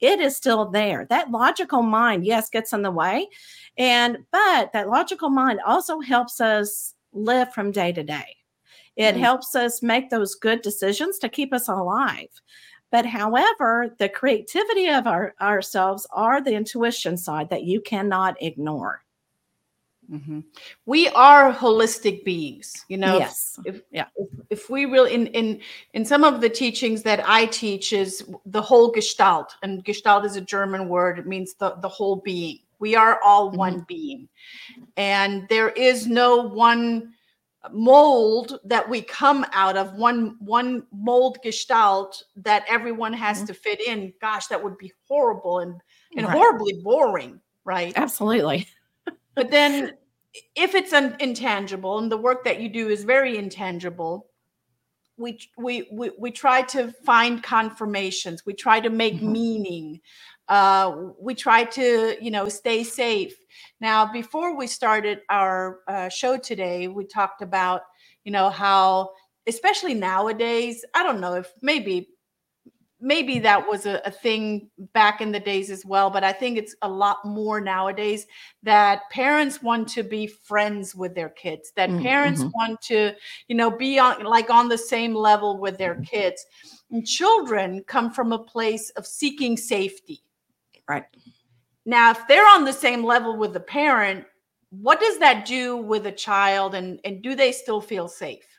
it 0.00 0.20
is 0.20 0.36
still 0.36 0.66
there. 0.66 1.06
That 1.10 1.30
logical 1.30 1.82
mind, 1.82 2.24
yes, 2.24 2.50
gets 2.50 2.72
in 2.72 2.82
the 2.82 2.90
way. 2.90 3.28
And, 3.76 4.18
but 4.30 4.72
that 4.72 4.88
logical 4.88 5.30
mind 5.30 5.60
also 5.66 6.00
helps 6.00 6.40
us 6.40 6.94
live 7.12 7.52
from 7.52 7.72
day 7.72 7.92
to 7.92 8.02
day. 8.02 8.36
It 8.96 9.12
mm-hmm. 9.12 9.20
helps 9.20 9.54
us 9.54 9.82
make 9.82 10.10
those 10.10 10.34
good 10.34 10.62
decisions 10.62 11.18
to 11.18 11.28
keep 11.28 11.52
us 11.52 11.68
alive. 11.68 12.28
But 12.90 13.06
however, 13.06 13.94
the 13.98 14.08
creativity 14.08 14.88
of 14.88 15.06
our, 15.06 15.34
ourselves 15.40 16.06
are 16.10 16.42
the 16.42 16.54
intuition 16.54 17.16
side 17.16 17.50
that 17.50 17.64
you 17.64 17.80
cannot 17.80 18.40
ignore. 18.40 19.02
Mm-hmm. 20.10 20.40
We 20.86 21.08
are 21.08 21.52
holistic 21.52 22.24
beings, 22.24 22.84
you 22.88 22.96
know. 22.96 23.18
Yes. 23.18 23.58
If, 23.66 23.82
yeah. 23.90 24.06
If, 24.16 24.28
if, 24.50 24.70
we 24.70 24.86
really 24.86 25.12
in 25.12 25.26
in 25.28 25.60
in 25.92 26.04
some 26.04 26.24
of 26.24 26.40
the 26.40 26.48
teachings 26.48 27.02
that 27.02 27.22
I 27.28 27.46
teach 27.46 27.92
is 27.92 28.24
the 28.46 28.62
whole 28.62 28.90
Gestalt, 28.90 29.54
and 29.62 29.84
Gestalt 29.84 30.24
is 30.24 30.36
a 30.36 30.40
German 30.40 30.88
word. 30.88 31.18
It 31.18 31.26
means 31.26 31.54
the 31.54 31.76
the 31.82 31.88
whole 31.88 32.16
being. 32.16 32.60
We 32.78 32.94
are 32.94 33.20
all 33.22 33.48
mm-hmm. 33.48 33.58
one 33.58 33.84
being, 33.86 34.28
and 34.96 35.46
there 35.50 35.70
is 35.70 36.06
no 36.06 36.36
one 36.36 37.12
mold 37.72 38.60
that 38.64 38.88
we 38.88 39.02
come 39.02 39.44
out 39.52 39.76
of 39.76 39.94
one 39.94 40.36
one 40.38 40.86
mold 40.92 41.38
gestalt 41.42 42.22
that 42.36 42.64
everyone 42.68 43.12
has 43.12 43.38
mm-hmm. 43.38 43.46
to 43.46 43.54
fit 43.54 43.86
in 43.86 44.12
gosh 44.20 44.46
that 44.46 44.62
would 44.62 44.78
be 44.78 44.92
horrible 45.06 45.58
and 45.58 45.80
and 46.16 46.26
right. 46.26 46.36
horribly 46.36 46.80
boring 46.82 47.38
right 47.64 47.92
absolutely 47.96 48.66
but 49.38 49.50
then 49.50 49.92
if 50.54 50.74
it's 50.74 50.92
an 50.92 51.16
intangible 51.20 51.98
and 51.98 52.10
the 52.12 52.16
work 52.16 52.44
that 52.44 52.60
you 52.60 52.68
do 52.68 52.88
is 52.88 53.04
very 53.04 53.36
intangible 53.36 54.28
we 55.18 55.38
we 55.56 55.88
we, 55.92 56.10
we 56.18 56.30
try 56.30 56.62
to 56.62 56.92
find 57.04 57.42
confirmations. 57.42 58.46
We 58.46 58.54
try 58.54 58.80
to 58.80 58.88
make 58.88 59.14
mm-hmm. 59.14 59.32
meaning. 59.32 60.00
Uh, 60.48 61.10
we 61.20 61.34
try 61.34 61.64
to 61.64 62.16
you 62.20 62.30
know 62.30 62.48
stay 62.48 62.84
safe. 62.84 63.34
Now 63.80 64.10
before 64.10 64.56
we 64.56 64.66
started 64.66 65.20
our 65.28 65.80
uh, 65.88 66.08
show 66.08 66.36
today 66.38 66.88
we 66.88 67.04
talked 67.04 67.42
about 67.42 67.82
you 68.24 68.32
know 68.32 68.48
how 68.50 69.10
especially 69.46 69.94
nowadays 69.94 70.84
i 70.94 71.02
don't 71.02 71.20
know 71.20 71.32
if 71.32 71.50
maybe 71.62 72.10
maybe 73.00 73.38
that 73.38 73.66
was 73.66 73.86
a, 73.86 74.00
a, 74.04 74.10
thing 74.10 74.68
back 74.92 75.20
in 75.20 75.30
the 75.30 75.38
days 75.38 75.70
as 75.70 75.84
well 75.86 76.10
but 76.10 76.24
i 76.24 76.32
think 76.32 76.58
it's 76.58 76.74
a 76.82 76.88
lot 76.88 77.24
more 77.24 77.60
nowadays 77.60 78.26
that 78.62 79.02
parents 79.10 79.62
want 79.62 79.86
to 79.88 80.02
be 80.02 80.26
friends 80.26 80.94
with 80.94 81.14
their 81.14 81.28
kids 81.28 81.72
that 81.76 81.90
mm, 81.90 82.02
parents 82.02 82.40
mm-hmm. 82.40 82.50
want 82.54 82.80
to 82.80 83.12
you 83.46 83.54
know 83.54 83.70
be 83.70 83.98
on 83.98 84.24
like 84.24 84.50
on 84.50 84.68
the 84.68 84.78
same 84.78 85.14
level 85.14 85.58
with 85.58 85.78
their 85.78 85.96
kids. 85.96 86.46
And 86.90 87.06
children 87.06 87.84
come 87.86 88.10
from 88.10 88.32
a 88.32 88.38
place 88.38 88.90
of 88.90 89.06
seeking 89.06 89.56
safety. 89.56 90.22
Right. 90.88 91.04
Now 91.84 92.10
if 92.10 92.26
they're 92.28 92.48
on 92.48 92.64
the 92.64 92.72
same 92.72 93.04
level 93.04 93.36
with 93.36 93.52
the 93.52 93.60
parent 93.60 94.24
what 94.70 95.00
does 95.00 95.18
that 95.18 95.46
do 95.46 95.78
with 95.78 96.06
a 96.06 96.12
child 96.12 96.74
and 96.74 97.00
and 97.04 97.22
do 97.22 97.34
they 97.34 97.52
still 97.52 97.80
feel 97.80 98.06
safe 98.06 98.57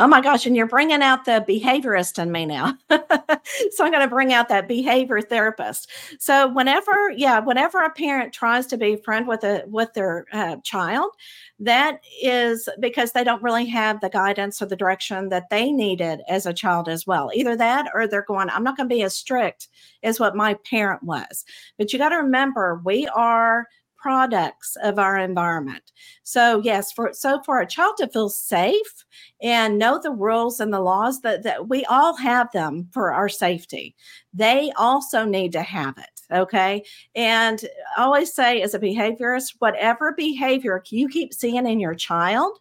Oh 0.00 0.06
my 0.06 0.20
gosh, 0.20 0.46
and 0.46 0.54
you're 0.54 0.68
bringing 0.68 1.02
out 1.02 1.24
the 1.24 1.44
behaviorist 1.48 2.22
in 2.22 2.30
me 2.30 2.46
now. 2.46 2.74
so 2.90 3.84
I'm 3.84 3.90
going 3.90 4.00
to 4.00 4.06
bring 4.06 4.32
out 4.32 4.48
that 4.48 4.68
behavior 4.68 5.20
therapist. 5.20 5.90
So 6.20 6.46
whenever, 6.52 7.10
yeah, 7.10 7.40
whenever 7.40 7.78
a 7.78 7.90
parent 7.90 8.32
tries 8.32 8.66
to 8.68 8.76
be 8.76 8.94
friend 8.94 9.26
with 9.26 9.42
a 9.42 9.64
with 9.66 9.92
their 9.94 10.26
uh, 10.32 10.58
child, 10.62 11.10
that 11.58 12.00
is 12.22 12.68
because 12.78 13.10
they 13.10 13.24
don't 13.24 13.42
really 13.42 13.66
have 13.66 14.00
the 14.00 14.08
guidance 14.08 14.62
or 14.62 14.66
the 14.66 14.76
direction 14.76 15.30
that 15.30 15.50
they 15.50 15.72
needed 15.72 16.20
as 16.28 16.46
a 16.46 16.54
child 16.54 16.88
as 16.88 17.04
well. 17.04 17.32
Either 17.34 17.56
that 17.56 17.90
or 17.92 18.06
they're 18.06 18.22
going, 18.22 18.50
I'm 18.50 18.62
not 18.62 18.76
going 18.76 18.88
to 18.88 18.94
be 18.94 19.02
as 19.02 19.14
strict 19.14 19.66
as 20.04 20.20
what 20.20 20.36
my 20.36 20.54
parent 20.70 21.02
was. 21.02 21.44
But 21.76 21.92
you 21.92 21.98
got 21.98 22.10
to 22.10 22.18
remember, 22.18 22.80
we 22.84 23.08
are 23.08 23.66
products 24.08 24.74
of 24.82 24.98
our 24.98 25.18
environment. 25.18 25.92
So 26.22 26.62
yes, 26.64 26.90
for 26.92 27.10
so 27.12 27.42
for 27.44 27.60
a 27.60 27.66
child 27.66 27.98
to 27.98 28.08
feel 28.08 28.30
safe 28.30 29.04
and 29.42 29.78
know 29.78 30.00
the 30.02 30.10
rules 30.10 30.60
and 30.60 30.72
the 30.72 30.80
laws 30.80 31.20
that, 31.20 31.42
that 31.42 31.68
we 31.68 31.84
all 31.84 32.16
have 32.16 32.50
them 32.52 32.88
for 32.94 33.12
our 33.12 33.28
safety, 33.28 33.94
they 34.32 34.72
also 34.78 35.26
need 35.26 35.52
to 35.52 35.60
have 35.60 35.98
it. 35.98 36.22
Okay. 36.32 36.84
And 37.14 37.62
I 37.98 38.04
always 38.04 38.32
say 38.32 38.62
as 38.62 38.72
a 38.72 38.78
behaviorist, 38.78 39.56
whatever 39.58 40.14
behavior 40.16 40.82
you 40.88 41.06
keep 41.10 41.34
seeing 41.34 41.66
in 41.66 41.78
your 41.78 41.94
child 41.94 42.58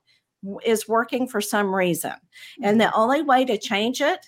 is 0.66 0.90
working 0.90 1.30
for 1.30 1.40
some 1.40 1.74
reason. 1.74 2.16
And 2.62 2.82
the 2.82 2.88
mm-hmm. 2.88 3.00
only 3.00 3.22
way 3.22 3.46
to 3.46 3.58
change 3.58 4.02
it 4.02 4.20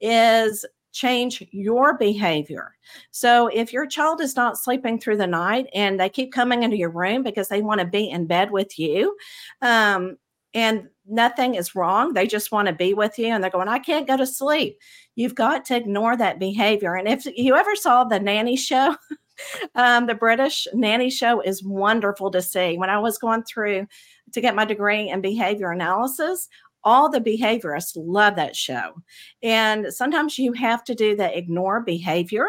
is 0.00 0.64
change 0.92 1.42
your 1.50 1.96
behavior. 1.96 2.74
So 3.10 3.48
if 3.48 3.72
your 3.72 3.86
child 3.86 4.20
is 4.20 4.36
not 4.36 4.58
sleeping 4.58 4.98
through 4.98 5.18
the 5.18 5.26
night 5.26 5.66
and 5.74 5.98
they 5.98 6.08
keep 6.08 6.32
coming 6.32 6.62
into 6.62 6.76
your 6.76 6.90
room 6.90 7.22
because 7.22 7.48
they 7.48 7.62
want 7.62 7.80
to 7.80 7.86
be 7.86 8.08
in 8.08 8.26
bed 8.26 8.50
with 8.50 8.78
you, 8.78 9.16
um, 9.62 10.16
and 10.54 10.88
nothing 11.06 11.54
is 11.54 11.74
wrong, 11.74 12.14
they 12.14 12.26
just 12.26 12.52
want 12.52 12.68
to 12.68 12.74
be 12.74 12.94
with 12.94 13.18
you 13.18 13.26
and 13.26 13.42
they're 13.42 13.50
going, 13.50 13.68
I 13.68 13.78
can't 13.78 14.06
go 14.06 14.16
to 14.16 14.26
sleep. 14.26 14.78
You've 15.14 15.34
got 15.34 15.64
to 15.66 15.76
ignore 15.76 16.16
that 16.16 16.38
behavior. 16.38 16.94
And 16.94 17.06
if 17.06 17.26
you 17.36 17.54
ever 17.54 17.76
saw 17.76 18.04
the 18.04 18.18
nanny 18.18 18.56
show, 18.56 18.96
um, 19.74 20.06
the 20.06 20.14
British 20.14 20.66
nanny 20.74 21.10
show 21.10 21.40
is 21.40 21.62
wonderful 21.62 22.30
to 22.30 22.42
see. 22.42 22.78
When 22.78 22.90
I 22.90 22.98
was 22.98 23.18
going 23.18 23.42
through 23.44 23.86
to 24.32 24.40
get 24.40 24.54
my 24.54 24.64
degree 24.64 25.10
in 25.10 25.20
behavior 25.20 25.70
analysis 25.70 26.48
all 26.84 27.10
the 27.10 27.20
behaviorists 27.20 27.92
love 27.96 28.36
that 28.36 28.56
show. 28.56 28.94
And 29.42 29.92
sometimes 29.92 30.38
you 30.38 30.52
have 30.52 30.84
to 30.84 30.94
do 30.94 31.16
the 31.16 31.36
ignore 31.36 31.80
behavior 31.80 32.46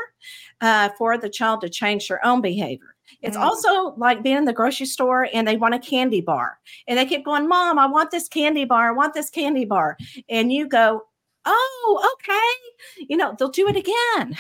uh, 0.61 0.89
for 0.97 1.17
the 1.17 1.29
child 1.29 1.61
to 1.61 1.69
change 1.69 2.07
their 2.07 2.25
own 2.25 2.41
behavior. 2.41 2.95
It's 3.21 3.37
mm. 3.37 3.41
also 3.41 3.95
like 3.97 4.23
being 4.23 4.37
in 4.37 4.45
the 4.45 4.53
grocery 4.53 4.85
store 4.85 5.27
and 5.33 5.47
they 5.47 5.57
want 5.57 5.75
a 5.75 5.79
candy 5.79 6.21
bar 6.21 6.59
and 6.87 6.97
they 6.97 7.05
keep 7.05 7.25
going, 7.25 7.47
Mom, 7.47 7.79
I 7.79 7.87
want 7.87 8.11
this 8.11 8.27
candy 8.27 8.65
bar. 8.65 8.89
I 8.89 8.91
want 8.91 9.13
this 9.13 9.29
candy 9.29 9.65
bar. 9.65 9.97
And 10.29 10.51
you 10.51 10.67
go, 10.67 11.03
Oh, 11.45 12.13
okay. 12.13 13.05
You 13.09 13.17
know, 13.17 13.35
they'll 13.37 13.49
do 13.49 13.67
it 13.67 13.75
again. 13.75 14.37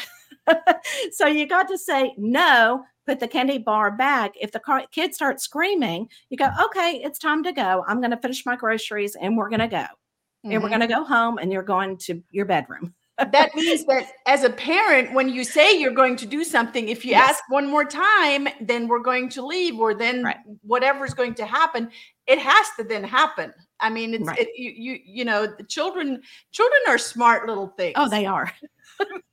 so 1.11 1.27
you 1.27 1.47
got 1.47 1.67
to 1.69 1.77
say, 1.77 2.13
No, 2.17 2.83
put 3.09 3.19
the 3.19 3.27
candy 3.27 3.57
bar 3.57 3.89
back. 3.89 4.33
If 4.39 4.51
the 4.51 4.59
car, 4.59 4.83
kid 4.91 5.15
starts 5.15 5.43
screaming, 5.43 6.09
you 6.29 6.37
go, 6.37 6.49
okay, 6.65 7.01
it's 7.03 7.17
time 7.17 7.43
to 7.43 7.51
go. 7.51 7.83
I'm 7.87 7.99
going 8.01 8.11
to 8.11 8.17
finish 8.17 8.45
my 8.45 8.55
groceries 8.55 9.15
and 9.19 9.35
we're 9.35 9.49
going 9.49 9.61
to 9.61 9.67
go. 9.67 9.77
Mm-hmm. 9.77 10.51
And 10.51 10.53
we're 10.61 10.69
mm-hmm. 10.69 10.77
going 10.77 10.87
to 10.87 10.95
go 10.95 11.03
home 11.03 11.39
and 11.39 11.51
you're 11.51 11.63
going 11.63 11.97
to 11.97 12.21
your 12.29 12.45
bedroom. 12.45 12.93
that 13.17 13.49
means 13.55 13.83
that 13.85 14.11
as 14.27 14.43
a 14.43 14.49
parent, 14.51 15.11
when 15.11 15.27
you 15.27 15.43
say 15.43 15.79
you're 15.79 15.91
going 15.91 16.15
to 16.17 16.27
do 16.27 16.43
something, 16.43 16.87
if 16.87 17.03
you 17.03 17.11
yes. 17.11 17.31
ask 17.31 17.43
one 17.49 17.67
more 17.67 17.83
time, 17.83 18.47
then 18.61 18.87
we're 18.87 19.01
going 19.01 19.27
to 19.29 19.43
leave, 19.43 19.79
or 19.79 19.95
then 19.95 20.23
right. 20.23 20.37
whatever's 20.61 21.15
going 21.15 21.33
to 21.33 21.45
happen, 21.47 21.89
it 22.27 22.37
has 22.37 22.67
to 22.77 22.83
then 22.83 23.03
happen. 23.03 23.51
I 23.79 23.89
mean, 23.89 24.13
it's 24.13 24.27
right. 24.27 24.39
it, 24.39 24.49
you, 24.55 24.71
you 24.71 24.99
you 25.03 25.25
know, 25.25 25.47
the 25.47 25.63
children 25.63 26.21
children 26.51 26.81
are 26.87 26.99
smart 26.99 27.47
little 27.47 27.73
things. 27.75 27.95
Oh, 27.97 28.07
they 28.07 28.27
are. 28.27 28.53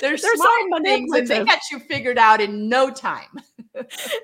They're, 0.00 0.16
They're 0.16 0.36
smart 0.36 0.82
things 0.82 1.12
and 1.14 1.28
they 1.28 1.44
got 1.44 1.60
you 1.70 1.78
figured 1.80 2.18
out 2.18 2.40
in 2.40 2.68
no 2.68 2.90
time. 2.90 3.40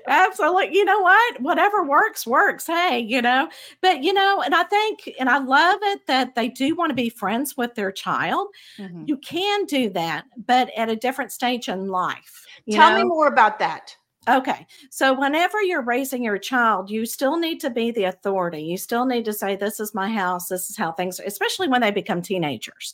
Absolutely. 0.07 0.75
You 0.75 0.85
know 0.85 1.01
what? 1.01 1.41
Whatever 1.41 1.83
works, 1.83 2.27
works. 2.27 2.67
Hey, 2.67 2.99
you 2.99 3.21
know, 3.21 3.49
but 3.81 4.03
you 4.03 4.13
know, 4.13 4.41
and 4.41 4.53
I 4.53 4.63
think, 4.63 5.09
and 5.19 5.29
I 5.29 5.39
love 5.39 5.79
it 5.81 6.05
that 6.07 6.35
they 6.35 6.49
do 6.49 6.75
want 6.75 6.91
to 6.91 6.95
be 6.95 7.09
friends 7.09 7.57
with 7.57 7.75
their 7.75 7.91
child. 7.91 8.49
Mm-hmm. 8.77 9.05
You 9.07 9.17
can 9.17 9.65
do 9.65 9.89
that, 9.91 10.25
but 10.45 10.69
at 10.77 10.89
a 10.89 10.95
different 10.95 11.31
stage 11.31 11.67
in 11.67 11.87
life. 11.87 12.45
Tell 12.69 12.91
know? 12.91 12.97
me 12.97 13.03
more 13.05 13.27
about 13.27 13.59
that. 13.59 13.95
Okay. 14.29 14.67
So 14.91 15.19
whenever 15.19 15.61
you're 15.61 15.81
raising 15.81 16.23
your 16.23 16.37
child, 16.37 16.89
you 16.89 17.05
still 17.05 17.37
need 17.37 17.59
to 17.61 17.69
be 17.69 17.89
the 17.89 18.03
authority. 18.03 18.61
You 18.61 18.77
still 18.77 19.05
need 19.05 19.25
to 19.25 19.33
say, 19.33 19.55
This 19.55 19.79
is 19.79 19.95
my 19.95 20.09
house. 20.09 20.49
This 20.49 20.69
is 20.69 20.77
how 20.77 20.91
things, 20.91 21.19
especially 21.19 21.67
when 21.67 21.81
they 21.81 21.91
become 21.91 22.21
teenagers 22.21 22.93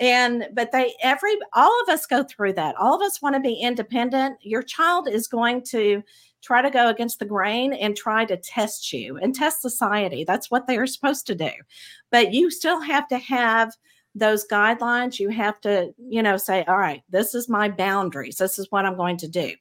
and 0.00 0.48
but 0.54 0.72
they 0.72 0.94
every 1.02 1.36
all 1.52 1.78
of 1.82 1.88
us 1.88 2.06
go 2.06 2.24
through 2.24 2.54
that 2.54 2.74
all 2.76 2.96
of 2.96 3.02
us 3.02 3.20
want 3.20 3.34
to 3.34 3.40
be 3.40 3.54
independent 3.54 4.36
your 4.40 4.62
child 4.62 5.08
is 5.08 5.28
going 5.28 5.62
to 5.62 6.02
try 6.42 6.62
to 6.62 6.70
go 6.70 6.88
against 6.88 7.18
the 7.18 7.24
grain 7.24 7.74
and 7.74 7.96
try 7.96 8.24
to 8.24 8.36
test 8.38 8.92
you 8.92 9.18
and 9.18 9.34
test 9.34 9.60
society 9.60 10.24
that's 10.24 10.50
what 10.50 10.66
they're 10.66 10.86
supposed 10.86 11.26
to 11.26 11.34
do 11.34 11.50
but 12.10 12.32
you 12.32 12.50
still 12.50 12.80
have 12.80 13.06
to 13.06 13.18
have 13.18 13.76
those 14.14 14.46
guidelines 14.48 15.20
you 15.20 15.28
have 15.28 15.60
to 15.60 15.92
you 15.98 16.22
know 16.22 16.36
say 16.36 16.64
all 16.64 16.78
right 16.78 17.02
this 17.10 17.34
is 17.34 17.48
my 17.48 17.68
boundaries 17.68 18.36
this 18.36 18.58
is 18.58 18.66
what 18.70 18.86
i'm 18.86 18.96
going 18.96 19.16
to 19.18 19.28
do 19.28 19.52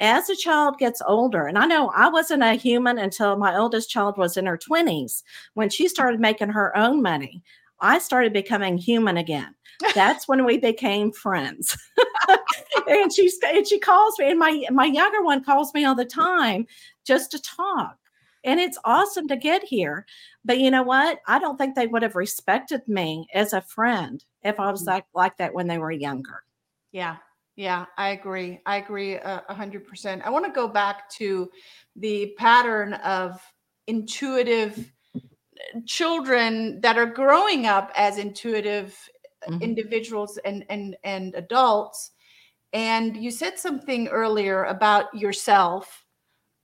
as 0.00 0.30
a 0.30 0.36
child 0.36 0.78
gets 0.78 1.02
older, 1.06 1.46
and 1.46 1.58
I 1.58 1.66
know 1.66 1.90
I 1.94 2.08
wasn't 2.08 2.42
a 2.42 2.54
human 2.54 2.98
until 2.98 3.36
my 3.36 3.56
oldest 3.56 3.90
child 3.90 4.16
was 4.16 4.36
in 4.36 4.46
her 4.46 4.58
20s 4.58 5.22
when 5.54 5.68
she 5.68 5.88
started 5.88 6.20
making 6.20 6.48
her 6.48 6.76
own 6.76 7.02
money. 7.02 7.42
I 7.80 7.98
started 7.98 8.32
becoming 8.32 8.78
human 8.78 9.16
again. 9.16 9.54
That's 9.94 10.26
when 10.26 10.44
we 10.44 10.58
became 10.58 11.12
friends. 11.12 11.76
and 12.86 13.12
she 13.12 13.30
and 13.46 13.66
she 13.66 13.78
calls 13.78 14.18
me, 14.18 14.30
and 14.30 14.38
my 14.38 14.64
my 14.70 14.86
younger 14.86 15.22
one 15.22 15.44
calls 15.44 15.72
me 15.74 15.84
all 15.84 15.94
the 15.94 16.04
time 16.04 16.66
just 17.06 17.30
to 17.32 17.40
talk. 17.40 17.96
And 18.42 18.58
it's 18.58 18.78
awesome 18.84 19.28
to 19.28 19.36
get 19.36 19.62
here. 19.62 20.06
But 20.44 20.58
you 20.58 20.70
know 20.70 20.82
what? 20.82 21.20
I 21.26 21.38
don't 21.38 21.58
think 21.58 21.74
they 21.74 21.86
would 21.86 22.02
have 22.02 22.16
respected 22.16 22.80
me 22.88 23.26
as 23.34 23.52
a 23.52 23.60
friend 23.60 24.24
if 24.42 24.58
I 24.58 24.70
was 24.70 24.82
mm. 24.82 24.88
like, 24.88 25.04
like 25.14 25.36
that 25.36 25.52
when 25.52 25.66
they 25.66 25.78
were 25.78 25.90
younger. 25.90 26.42
Yeah. 26.92 27.16
Yeah, 27.56 27.86
I 27.98 28.10
agree. 28.10 28.60
I 28.64 28.76
agree 28.76 29.14
a 29.14 29.44
hundred 29.48 29.86
percent. 29.86 30.22
I 30.24 30.30
want 30.30 30.46
to 30.46 30.52
go 30.52 30.66
back 30.68 31.10
to 31.10 31.50
the 31.96 32.34
pattern 32.38 32.94
of 32.94 33.40
intuitive 33.86 34.92
children 35.86 36.80
that 36.80 36.96
are 36.96 37.06
growing 37.06 37.66
up 37.66 37.92
as 37.94 38.18
intuitive 38.18 38.96
mm-hmm. 39.48 39.62
individuals 39.62 40.38
and 40.44 40.64
and 40.68 40.96
and 41.04 41.34
adults 41.34 42.12
and 42.72 43.16
you 43.16 43.30
said 43.30 43.58
something 43.58 44.08
earlier 44.08 44.64
about 44.64 45.12
yourself 45.14 46.06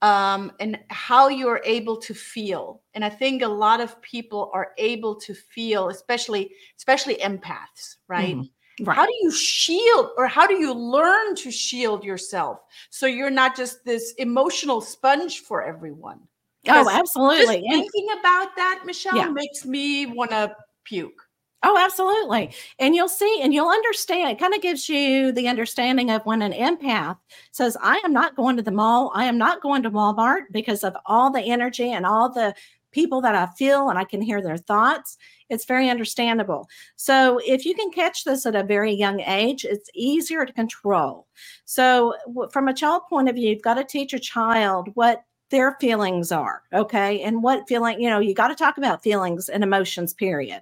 um, 0.03 0.53
and 0.61 0.79
how 0.89 1.29
you're 1.29 1.63
able 1.65 1.97
to 1.97 2.15
feel 2.15 2.83
and 2.95 3.05
i 3.05 3.09
think 3.09 3.43
a 3.43 3.49
lot 3.49 3.81
of 3.81 4.01
people 4.03 4.51
are 4.55 4.73
able 4.79 5.15
to 5.15 5.35
feel 5.35 5.89
especially 5.89 6.51
especially 6.79 7.17
empaths 7.17 7.97
right 8.09 8.37
mm-hmm. 8.37 8.56
Right. 8.81 8.95
How 8.95 9.07
do 9.07 9.15
you 9.23 9.33
shield 9.33 10.11
or 10.19 10.27
how 10.27 10.47
do 10.47 10.55
you 10.55 10.75
learn 10.75 11.35
to 11.37 11.51
shield 11.51 12.05
yourself 12.05 12.59
so 12.91 13.07
you're 13.07 13.31
not 13.31 13.57
just 13.57 13.85
this 13.85 14.13
emotional 14.19 14.81
sponge 14.81 15.41
for 15.41 15.63
everyone? 15.63 16.21
Oh, 16.69 16.91
absolutely. 16.91 17.63
thinking 17.69 18.09
about 18.19 18.55
that, 18.57 18.83
Michelle, 18.85 19.17
yeah. 19.17 19.29
makes 19.29 19.65
me 19.65 20.07
want 20.07 20.31
to 20.33 20.55
puke. 20.85 21.23
Oh, 21.63 21.77
absolutely. 21.79 22.55
And 22.79 22.95
you'll 22.95 23.09
see 23.09 23.41
and 23.43 23.53
you'll 23.53 23.69
understand. 23.69 24.31
It 24.31 24.39
kind 24.39 24.55
of 24.55 24.63
gives 24.63 24.89
you 24.89 25.33
the 25.33 25.49
understanding 25.49 26.11
of 26.11 26.25
when 26.25 26.43
an 26.43 26.53
empath 26.53 27.17
says, 27.51 27.77
I 27.83 28.01
am 28.05 28.13
not 28.13 28.37
going 28.37 28.57
to 28.57 28.63
the 28.63 28.71
mall. 28.71 29.11
I 29.15 29.25
am 29.25 29.39
not 29.39 29.63
going 29.63 29.83
to 29.83 29.91
Walmart 29.91 30.43
because 30.53 30.85
of 30.85 30.97
all 31.07 31.31
the 31.31 31.41
energy 31.41 31.91
and 31.91 32.05
all 32.07 32.31
the 32.31 32.55
people 32.97 33.21
that 33.21 33.35
I 33.35 33.45
feel 33.59 33.91
and 33.91 33.99
I 33.99 34.05
can 34.05 34.23
hear 34.23 34.41
their 34.41 34.57
thoughts. 34.57 35.19
It's 35.51 35.67
very 35.67 35.91
understandable. 35.91 36.67
So, 36.97 37.39
if 37.45 37.67
you 37.67 37.75
can 37.75 37.91
catch 37.91 38.25
this 38.25 38.47
at 38.47 38.57
a 38.57 38.65
very 38.65 38.93
young 38.93 39.21
age, 39.21 39.67
it's 39.67 39.91
easier 39.95 40.47
to 40.47 40.53
control. 40.53 41.27
So, 41.67 42.15
from 42.51 42.69
a 42.69 42.75
child 42.75 43.03
point 43.11 43.29
of 43.29 43.35
view, 43.35 43.51
you've 43.51 43.61
got 43.63 43.75
to 43.75 43.85
teach 43.85 44.15
a 44.15 44.19
child 44.19 44.89
what 44.95 45.25
their 45.51 45.77
feelings 45.81 46.33
are 46.33 46.63
okay 46.75 47.23
and 47.23 47.41
what 47.41 47.69
feeling 47.69 48.01
you 48.01 48.11
know 48.11 48.19
you 48.19 48.35
got 48.35 48.49
to 48.49 48.55
talk 48.57 48.79
about 48.79 49.05
feelings 49.05 49.49
and 49.49 49.63
emotions 49.63 50.13
period 50.13 50.61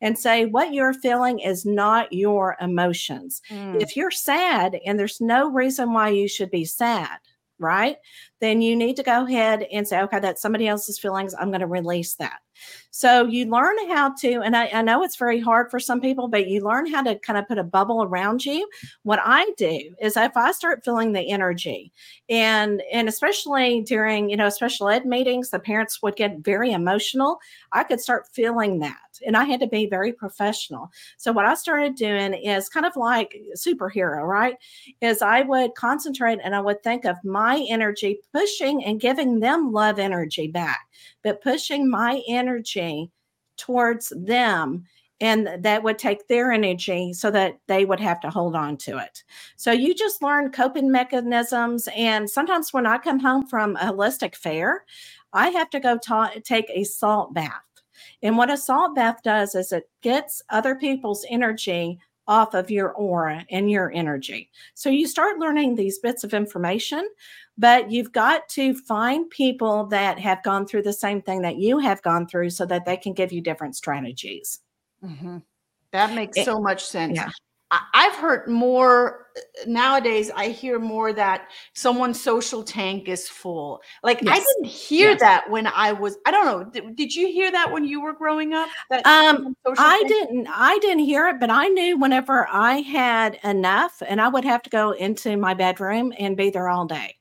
and 0.00 0.18
say 0.18 0.44
what 0.44 0.74
you're 0.74 0.92
feeling 0.92 1.38
is 1.38 1.64
not 1.64 2.12
your 2.12 2.56
emotions 2.60 3.40
mm. 3.48 3.80
if 3.80 3.96
you're 3.96 4.10
sad 4.10 4.76
and 4.84 4.98
there's 4.98 5.20
no 5.20 5.48
reason 5.48 5.92
why 5.92 6.08
you 6.08 6.26
should 6.26 6.50
be 6.50 6.64
sad 6.64 7.18
right? 7.58 7.96
Then 8.40 8.62
you 8.62 8.76
need 8.76 8.96
to 8.96 9.02
go 9.02 9.24
ahead 9.24 9.66
and 9.72 9.86
say 9.86 10.00
okay 10.02 10.20
that's 10.20 10.42
somebody 10.42 10.66
else's 10.68 10.98
feelings 10.98 11.34
i'm 11.38 11.50
going 11.50 11.60
to 11.60 11.66
release 11.66 12.14
that 12.16 12.38
so 12.96 13.26
you 13.26 13.46
learn 13.46 13.76
how 13.88 14.14
to, 14.20 14.40
and 14.42 14.56
I, 14.56 14.70
I, 14.72 14.80
know 14.80 15.02
it's 15.02 15.16
very 15.16 15.40
hard 15.40 15.68
for 15.68 15.80
some 15.80 16.00
people, 16.00 16.28
but 16.28 16.46
you 16.46 16.60
learn 16.60 16.86
how 16.86 17.02
to 17.02 17.18
kind 17.18 17.36
of 17.36 17.48
put 17.48 17.58
a 17.58 17.64
bubble 17.64 18.04
around 18.04 18.44
you. 18.44 18.68
What 19.02 19.18
I 19.24 19.50
do 19.56 19.96
is 20.00 20.16
if 20.16 20.36
I 20.36 20.52
start 20.52 20.84
feeling 20.84 21.12
the 21.12 21.28
energy, 21.28 21.92
and 22.28 22.82
and 22.92 23.08
especially 23.08 23.80
during 23.80 24.30
you 24.30 24.36
know 24.36 24.48
special 24.48 24.88
ed 24.88 25.06
meetings, 25.06 25.50
the 25.50 25.58
parents 25.58 26.02
would 26.02 26.14
get 26.14 26.38
very 26.38 26.70
emotional. 26.70 27.40
I 27.72 27.82
could 27.82 28.00
start 28.00 28.28
feeling 28.32 28.78
that, 28.78 29.18
and 29.26 29.36
I 29.36 29.42
had 29.42 29.58
to 29.58 29.66
be 29.66 29.86
very 29.86 30.12
professional. 30.12 30.92
So 31.16 31.32
what 31.32 31.46
I 31.46 31.54
started 31.54 31.96
doing 31.96 32.34
is 32.34 32.68
kind 32.68 32.86
of 32.86 32.94
like 32.94 33.36
superhero, 33.56 34.22
right? 34.22 34.54
Is 35.00 35.20
I 35.20 35.42
would 35.42 35.74
concentrate 35.74 36.38
and 36.44 36.54
I 36.54 36.60
would 36.60 36.82
think 36.84 37.06
of 37.06 37.16
my 37.24 37.66
energy 37.68 38.20
pushing 38.32 38.84
and 38.84 39.00
giving 39.00 39.40
them 39.40 39.72
love 39.72 39.98
energy 39.98 40.46
back 40.46 40.86
but 41.24 41.42
pushing 41.42 41.88
my 41.88 42.22
energy 42.28 42.43
towards 43.56 44.12
them 44.16 44.84
and 45.20 45.48
that 45.64 45.82
would 45.82 45.98
take 45.98 46.26
their 46.28 46.50
energy 46.52 47.12
so 47.12 47.30
that 47.30 47.58
they 47.68 47.84
would 47.84 48.00
have 48.00 48.20
to 48.20 48.30
hold 48.30 48.56
on 48.56 48.76
to 48.76 48.98
it. 48.98 49.22
So 49.56 49.70
you 49.70 49.94
just 49.94 50.22
learn 50.22 50.50
coping 50.50 50.90
mechanisms. 50.90 51.88
And 51.96 52.28
sometimes 52.28 52.72
when 52.72 52.86
I 52.86 52.98
come 52.98 53.20
home 53.20 53.46
from 53.46 53.76
a 53.76 53.92
holistic 53.92 54.34
fair, 54.34 54.84
I 55.32 55.50
have 55.50 55.70
to 55.70 55.80
go 55.80 55.98
ta- 55.98 56.32
take 56.44 56.66
a 56.68 56.84
salt 56.84 57.32
bath. 57.32 57.52
And 58.22 58.36
what 58.36 58.50
a 58.50 58.56
salt 58.56 58.94
bath 58.96 59.22
does 59.22 59.54
is 59.54 59.72
it 59.72 59.88
gets 60.02 60.42
other 60.50 60.74
people's 60.74 61.24
energy 61.30 62.00
off 62.26 62.54
of 62.54 62.70
your 62.70 62.92
aura 62.92 63.44
and 63.50 63.70
your 63.70 63.92
energy. 63.92 64.50
So 64.74 64.88
you 64.88 65.06
start 65.06 65.38
learning 65.38 65.74
these 65.74 65.98
bits 65.98 66.24
of 66.24 66.34
information 66.34 67.08
but 67.56 67.90
you've 67.90 68.12
got 68.12 68.48
to 68.50 68.74
find 68.74 69.30
people 69.30 69.86
that 69.86 70.18
have 70.18 70.42
gone 70.42 70.66
through 70.66 70.82
the 70.82 70.92
same 70.92 71.22
thing 71.22 71.42
that 71.42 71.56
you 71.56 71.78
have 71.78 72.02
gone 72.02 72.26
through 72.26 72.50
so 72.50 72.66
that 72.66 72.84
they 72.84 72.96
can 72.96 73.12
give 73.12 73.32
you 73.32 73.40
different 73.40 73.76
strategies. 73.76 74.60
Mm-hmm. 75.04 75.38
That 75.92 76.14
makes 76.14 76.36
it, 76.36 76.44
so 76.44 76.58
much 76.58 76.84
sense. 76.84 77.16
Yeah. 77.16 77.30
I've 77.70 78.14
heard 78.14 78.48
more 78.48 79.26
nowadays. 79.66 80.30
I 80.34 80.48
hear 80.48 80.78
more 80.78 81.12
that 81.12 81.48
someone's 81.72 82.22
social 82.22 82.62
tank 82.62 83.08
is 83.08 83.28
full. 83.28 83.80
Like 84.02 84.22
yes. 84.22 84.38
I 84.38 84.44
didn't 84.44 84.70
hear 84.70 85.10
yes. 85.10 85.20
that 85.20 85.50
when 85.50 85.66
I 85.66 85.92
was. 85.92 86.18
I 86.26 86.30
don't 86.30 86.44
know. 86.44 86.64
Did, 86.64 86.96
did, 86.96 87.14
you 87.14 87.26
hear 87.28 87.50
that 87.50 87.72
when 87.72 87.84
you 87.84 88.00
were 88.00 88.12
growing 88.12 88.52
up? 88.52 88.68
That 88.90 89.06
um, 89.06 89.56
I 89.66 89.98
tank? 89.98 90.08
didn't. 90.08 90.48
I 90.48 90.78
didn't 90.78 91.04
hear 91.04 91.26
it, 91.28 91.40
but 91.40 91.50
I 91.50 91.68
knew 91.68 91.98
whenever 91.98 92.46
I 92.50 92.76
had 92.76 93.38
enough, 93.42 94.02
and 94.06 94.20
I 94.20 94.28
would 94.28 94.44
have 94.44 94.62
to 94.62 94.70
go 94.70 94.92
into 94.92 95.36
my 95.36 95.54
bedroom 95.54 96.12
and 96.18 96.36
be 96.36 96.50
there 96.50 96.68
all 96.68 96.86
day 96.86 97.16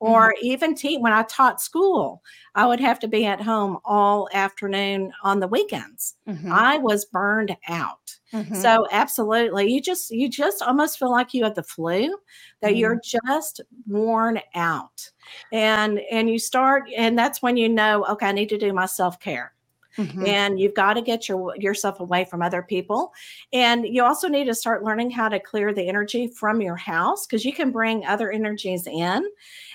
or 0.00 0.28
mm-hmm. 0.28 0.46
even 0.46 0.74
te- 0.74 0.98
when 0.98 1.12
I 1.12 1.22
taught 1.24 1.60
school, 1.60 2.22
I 2.54 2.66
would 2.66 2.80
have 2.80 2.98
to 3.00 3.08
be 3.08 3.26
at 3.26 3.40
home 3.40 3.78
all 3.84 4.28
afternoon 4.32 5.12
on 5.22 5.40
the 5.40 5.48
weekends. 5.48 6.14
Mm-hmm. 6.28 6.52
I 6.52 6.78
was 6.78 7.04
burned 7.06 7.56
out. 7.68 8.18
Mm-hmm. 8.32 8.54
So 8.54 8.86
absolutely, 8.92 9.72
you 9.72 9.80
just 9.80 10.10
you 10.10 10.28
just 10.28 10.62
almost 10.62 10.98
feel 10.98 11.10
like 11.10 11.34
you 11.34 11.44
have 11.44 11.54
the 11.54 11.62
flu, 11.62 12.14
that 12.60 12.76
you're 12.76 12.96
mm-hmm. 12.96 13.26
just 13.28 13.60
worn 13.86 14.40
out, 14.54 15.10
and 15.52 16.00
and 16.10 16.28
you 16.28 16.38
start, 16.38 16.84
and 16.96 17.18
that's 17.18 17.42
when 17.42 17.56
you 17.56 17.68
know, 17.68 18.04
okay, 18.06 18.26
I 18.26 18.32
need 18.32 18.50
to 18.50 18.58
do 18.58 18.72
my 18.72 18.86
self 18.86 19.18
care. 19.18 19.54
Mm-hmm. 19.98 20.26
And 20.26 20.60
you've 20.60 20.74
got 20.74 20.94
to 20.94 21.02
get 21.02 21.28
your 21.28 21.54
yourself 21.56 22.00
away 22.00 22.24
from 22.24 22.40
other 22.40 22.62
people. 22.62 23.12
And 23.52 23.84
you 23.84 24.04
also 24.04 24.28
need 24.28 24.44
to 24.44 24.54
start 24.54 24.84
learning 24.84 25.10
how 25.10 25.28
to 25.28 25.40
clear 25.40 25.74
the 25.74 25.88
energy 25.88 26.28
from 26.28 26.60
your 26.60 26.76
house 26.76 27.26
because 27.26 27.44
you 27.44 27.52
can 27.52 27.72
bring 27.72 28.06
other 28.06 28.30
energies 28.30 28.86
in. 28.86 29.24